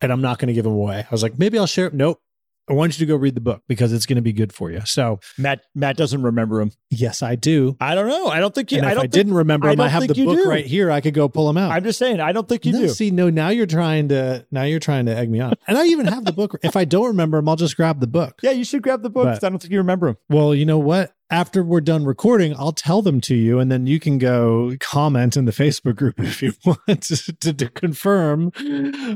and 0.00 0.12
I'm 0.12 0.20
not 0.20 0.38
going 0.38 0.48
to 0.48 0.54
give 0.54 0.64
them 0.64 0.72
away. 0.74 1.00
I 1.00 1.08
was 1.10 1.22
like, 1.22 1.38
maybe 1.38 1.58
I'll 1.58 1.66
share. 1.66 1.86
it. 1.86 1.94
Nope. 1.94 2.20
I 2.66 2.72
want 2.72 2.98
you 2.98 3.04
to 3.04 3.12
go 3.12 3.16
read 3.16 3.34
the 3.34 3.42
book 3.42 3.62
because 3.68 3.92
it's 3.92 4.06
going 4.06 4.16
to 4.16 4.22
be 4.22 4.32
good 4.32 4.50
for 4.50 4.70
you. 4.70 4.80
So 4.86 5.20
Matt 5.36 5.60
Matt 5.74 5.98
doesn't 5.98 6.22
remember 6.22 6.62
him. 6.62 6.72
yes, 6.88 7.22
I 7.22 7.34
do. 7.34 7.76
I 7.78 7.94
don't 7.94 8.08
know. 8.08 8.28
I 8.28 8.40
don't 8.40 8.54
think 8.54 8.72
you. 8.72 8.78
And 8.78 8.86
I 8.86 8.92
if 8.92 8.96
I, 8.96 9.00
think- 9.02 9.12
didn't 9.12 9.34
remember 9.34 9.68
I 9.68 9.72
them, 9.72 9.82
I 9.82 9.88
have 9.88 10.08
the 10.08 10.24
book 10.24 10.38
do. 10.38 10.48
right 10.48 10.64
here. 10.64 10.90
I 10.90 11.02
could 11.02 11.12
go 11.12 11.28
pull 11.28 11.50
him 11.50 11.58
out. 11.58 11.72
I'm 11.72 11.84
just 11.84 11.98
saying. 11.98 12.20
I 12.20 12.32
don't 12.32 12.48
think 12.48 12.64
you 12.64 12.72
no, 12.72 12.78
do. 12.78 12.88
See, 12.88 13.10
no, 13.10 13.28
now 13.28 13.50
you're 13.50 13.66
trying 13.66 14.08
to 14.08 14.46
now 14.50 14.62
you're 14.62 14.80
trying 14.80 15.04
to 15.06 15.14
egg 15.14 15.28
me 15.28 15.40
on. 15.40 15.52
And 15.68 15.76
I 15.76 15.84
even 15.88 16.06
have 16.06 16.24
the 16.24 16.32
book. 16.32 16.58
If 16.62 16.74
I 16.74 16.86
don't 16.86 17.08
remember 17.08 17.36
them, 17.36 17.50
I'll 17.50 17.56
just 17.56 17.76
grab 17.76 18.00
the 18.00 18.06
book. 18.06 18.38
yeah, 18.42 18.52
you 18.52 18.64
should 18.64 18.82
grab 18.82 19.02
the 19.02 19.10
book. 19.10 19.26
But- 19.26 19.44
I 19.44 19.50
don't 19.50 19.58
think 19.58 19.70
you 19.70 19.78
remember 19.78 20.08
him. 20.08 20.16
Well, 20.30 20.54
you 20.54 20.64
know 20.64 20.78
what? 20.78 21.12
After 21.34 21.64
we're 21.64 21.80
done 21.80 22.04
recording, 22.04 22.54
I'll 22.56 22.70
tell 22.70 23.02
them 23.02 23.20
to 23.22 23.34
you, 23.34 23.58
and 23.58 23.68
then 23.68 23.88
you 23.88 23.98
can 23.98 24.18
go 24.18 24.76
comment 24.78 25.36
in 25.36 25.46
the 25.46 25.50
Facebook 25.50 25.96
group 25.96 26.14
if 26.20 26.40
you 26.40 26.52
want 26.64 27.02
to, 27.02 27.34
to, 27.40 27.52
to 27.52 27.68
confirm, 27.70 28.52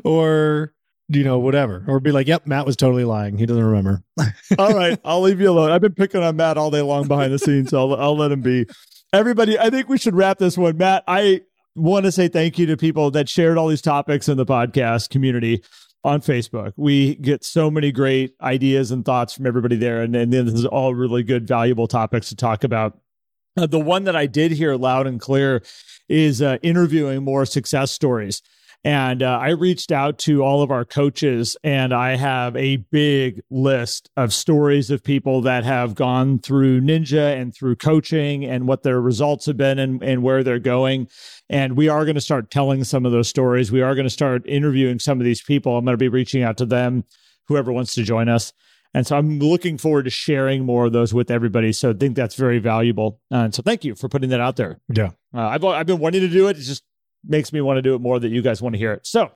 or 0.04 0.74
you 1.06 1.22
know 1.22 1.38
whatever, 1.38 1.84
or 1.86 2.00
be 2.00 2.10
like, 2.10 2.26
"Yep, 2.26 2.48
Matt 2.48 2.66
was 2.66 2.74
totally 2.74 3.04
lying. 3.04 3.38
He 3.38 3.46
doesn't 3.46 3.62
remember." 3.62 4.02
all 4.58 4.74
right, 4.74 4.98
I'll 5.04 5.20
leave 5.20 5.40
you 5.40 5.48
alone. 5.48 5.70
I've 5.70 5.80
been 5.80 5.94
picking 5.94 6.20
on 6.24 6.34
Matt 6.34 6.58
all 6.58 6.72
day 6.72 6.82
long 6.82 7.06
behind 7.06 7.32
the 7.32 7.38
scenes, 7.38 7.70
so 7.70 7.92
I'll, 7.92 8.00
I'll 8.00 8.16
let 8.16 8.32
him 8.32 8.40
be. 8.40 8.66
Everybody, 9.12 9.56
I 9.56 9.70
think 9.70 9.88
we 9.88 9.96
should 9.96 10.16
wrap 10.16 10.38
this 10.38 10.58
one. 10.58 10.76
Matt, 10.76 11.04
I 11.06 11.42
want 11.76 12.04
to 12.06 12.10
say 12.10 12.26
thank 12.26 12.58
you 12.58 12.66
to 12.66 12.76
people 12.76 13.12
that 13.12 13.28
shared 13.28 13.56
all 13.56 13.68
these 13.68 13.80
topics 13.80 14.28
in 14.28 14.36
the 14.36 14.44
podcast 14.44 15.10
community 15.10 15.62
on 16.04 16.20
Facebook. 16.20 16.72
We 16.76 17.16
get 17.16 17.44
so 17.44 17.70
many 17.70 17.92
great 17.92 18.34
ideas 18.40 18.90
and 18.90 19.04
thoughts 19.04 19.34
from 19.34 19.46
everybody 19.46 19.76
there, 19.76 20.02
and, 20.02 20.14
and 20.14 20.32
this 20.32 20.54
is 20.54 20.66
all 20.66 20.94
really 20.94 21.22
good, 21.22 21.46
valuable 21.46 21.88
topics 21.88 22.28
to 22.28 22.36
talk 22.36 22.64
about. 22.64 22.98
Uh, 23.56 23.66
the 23.66 23.80
one 23.80 24.04
that 24.04 24.14
I 24.14 24.26
did 24.26 24.52
hear 24.52 24.76
loud 24.76 25.06
and 25.06 25.20
clear 25.20 25.62
is 26.08 26.40
uh, 26.40 26.58
interviewing 26.62 27.24
more 27.24 27.44
success 27.44 27.90
stories. 27.90 28.42
And 28.84 29.22
uh, 29.22 29.38
I 29.42 29.50
reached 29.50 29.90
out 29.90 30.18
to 30.20 30.42
all 30.42 30.62
of 30.62 30.70
our 30.70 30.84
coaches, 30.84 31.56
and 31.64 31.92
I 31.92 32.16
have 32.16 32.56
a 32.56 32.76
big 32.76 33.42
list 33.50 34.08
of 34.16 34.32
stories 34.32 34.90
of 34.90 35.02
people 35.02 35.40
that 35.42 35.64
have 35.64 35.94
gone 35.94 36.38
through 36.38 36.80
Ninja 36.80 37.36
and 37.38 37.54
through 37.54 37.76
coaching 37.76 38.44
and 38.44 38.68
what 38.68 38.84
their 38.84 39.00
results 39.00 39.46
have 39.46 39.56
been 39.56 39.78
and, 39.78 40.02
and 40.02 40.22
where 40.22 40.44
they're 40.44 40.60
going. 40.60 41.08
And 41.50 41.76
we 41.76 41.88
are 41.88 42.04
going 42.04 42.14
to 42.14 42.20
start 42.20 42.50
telling 42.50 42.84
some 42.84 43.04
of 43.04 43.12
those 43.12 43.28
stories. 43.28 43.72
We 43.72 43.82
are 43.82 43.94
going 43.94 44.06
to 44.06 44.10
start 44.10 44.42
interviewing 44.46 45.00
some 45.00 45.18
of 45.20 45.24
these 45.24 45.42
people. 45.42 45.76
I'm 45.76 45.84
going 45.84 45.94
to 45.94 45.98
be 45.98 46.08
reaching 46.08 46.42
out 46.42 46.56
to 46.58 46.66
them, 46.66 47.04
whoever 47.48 47.72
wants 47.72 47.94
to 47.96 48.04
join 48.04 48.28
us. 48.28 48.52
And 48.94 49.06
so 49.06 49.18
I'm 49.18 49.38
looking 49.38 49.76
forward 49.76 50.04
to 50.04 50.10
sharing 50.10 50.64
more 50.64 50.86
of 50.86 50.92
those 50.92 51.12
with 51.12 51.30
everybody. 51.30 51.72
So 51.72 51.90
I 51.90 51.92
think 51.92 52.16
that's 52.16 52.36
very 52.36 52.58
valuable. 52.58 53.20
Uh, 53.30 53.36
and 53.36 53.54
so 53.54 53.62
thank 53.62 53.84
you 53.84 53.94
for 53.94 54.08
putting 54.08 54.30
that 54.30 54.40
out 54.40 54.56
there. 54.56 54.80
Yeah. 54.92 55.10
Uh, 55.34 55.40
I've 55.40 55.64
I've 55.64 55.86
been 55.86 55.98
wanting 55.98 56.22
to 56.22 56.28
do 56.28 56.48
it. 56.48 56.56
It 56.56 56.62
just 56.62 56.84
makes 57.24 57.52
me 57.52 57.60
want 57.60 57.78
to 57.78 57.82
do 57.82 57.94
it 57.94 58.00
more 58.00 58.18
that 58.18 58.28
you 58.28 58.42
guys 58.42 58.62
want 58.62 58.74
to 58.74 58.78
hear 58.78 58.92
it. 58.92 59.06
So, 59.06 59.30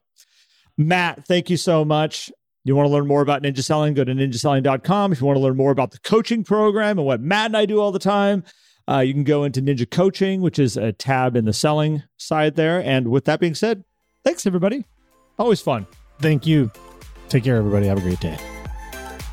Matt, 0.77 1.27
thank 1.27 1.51
you 1.51 1.57
so 1.57 1.85
much. 1.85 2.31
You 2.65 2.77
want 2.77 2.87
to 2.87 2.93
learn 2.93 3.07
more 3.07 3.23
about 3.23 3.43
ninja 3.43 3.63
selling? 3.63 3.95
Go 3.95 4.05
to 4.05 4.13
ninjaselling.com. 4.13 5.13
If 5.13 5.21
you 5.21 5.27
want 5.27 5.37
to 5.37 5.43
learn 5.43 5.57
more 5.57 5.73
about 5.73 5.91
the 5.91 5.99
coaching 5.99 6.45
program 6.45 6.99
and 6.99 7.07
what 7.07 7.21
Matt 7.21 7.47
and 7.47 7.57
I 7.57 7.67
do 7.67 7.81
all 7.81 7.91
the 7.91 7.99
time, 7.99 8.45
uh, 8.89 8.99
you 8.99 9.13
can 9.13 9.25
go 9.25 9.45
into 9.45 9.63
Ninja 9.63 9.89
Coaching, 9.89 10.41
which 10.41 10.59
is 10.59 10.77
a 10.77 10.93
tab 10.93 11.37
in 11.37 11.45
the 11.45 11.53
selling 11.53 12.03
side 12.17 12.57
there. 12.57 12.83
And 12.83 13.09
with 13.09 13.25
that 13.27 13.41
being 13.41 13.55
said, 13.55 13.85
thanks 14.25 14.47
everybody. 14.47 14.85
Always 15.39 15.61
fun. 15.61 15.87
Thank 16.21 16.47
you. 16.47 16.71
Take 17.29 17.45
care, 17.45 17.57
everybody. 17.57 17.87
Have 17.87 17.99
a 17.99 18.03
great 18.03 18.21
day. 18.21 18.39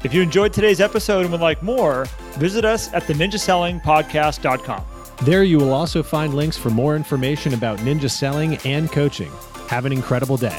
If 0.03 0.13
you 0.13 0.21
enjoyed 0.21 0.53
today's 0.53 0.79
episode 0.79 1.21
and 1.21 1.31
would 1.31 1.41
like 1.41 1.61
more, 1.61 2.05
visit 2.37 2.63
us 2.63 2.91
at 2.93 3.05
the 3.07 3.13
ninjasellingpodcast.com. 3.13 4.98
There, 5.23 5.43
you 5.43 5.57
will 5.57 5.73
also 5.73 6.01
find 6.01 6.33
links 6.33 6.57
for 6.57 6.69
more 6.69 6.95
information 6.95 7.53
about 7.53 7.79
ninja 7.79 8.09
selling 8.09 8.57
and 8.65 8.89
coaching. 8.91 9.31
Have 9.67 9.85
an 9.85 9.91
incredible 9.91 10.37
day. 10.37 10.57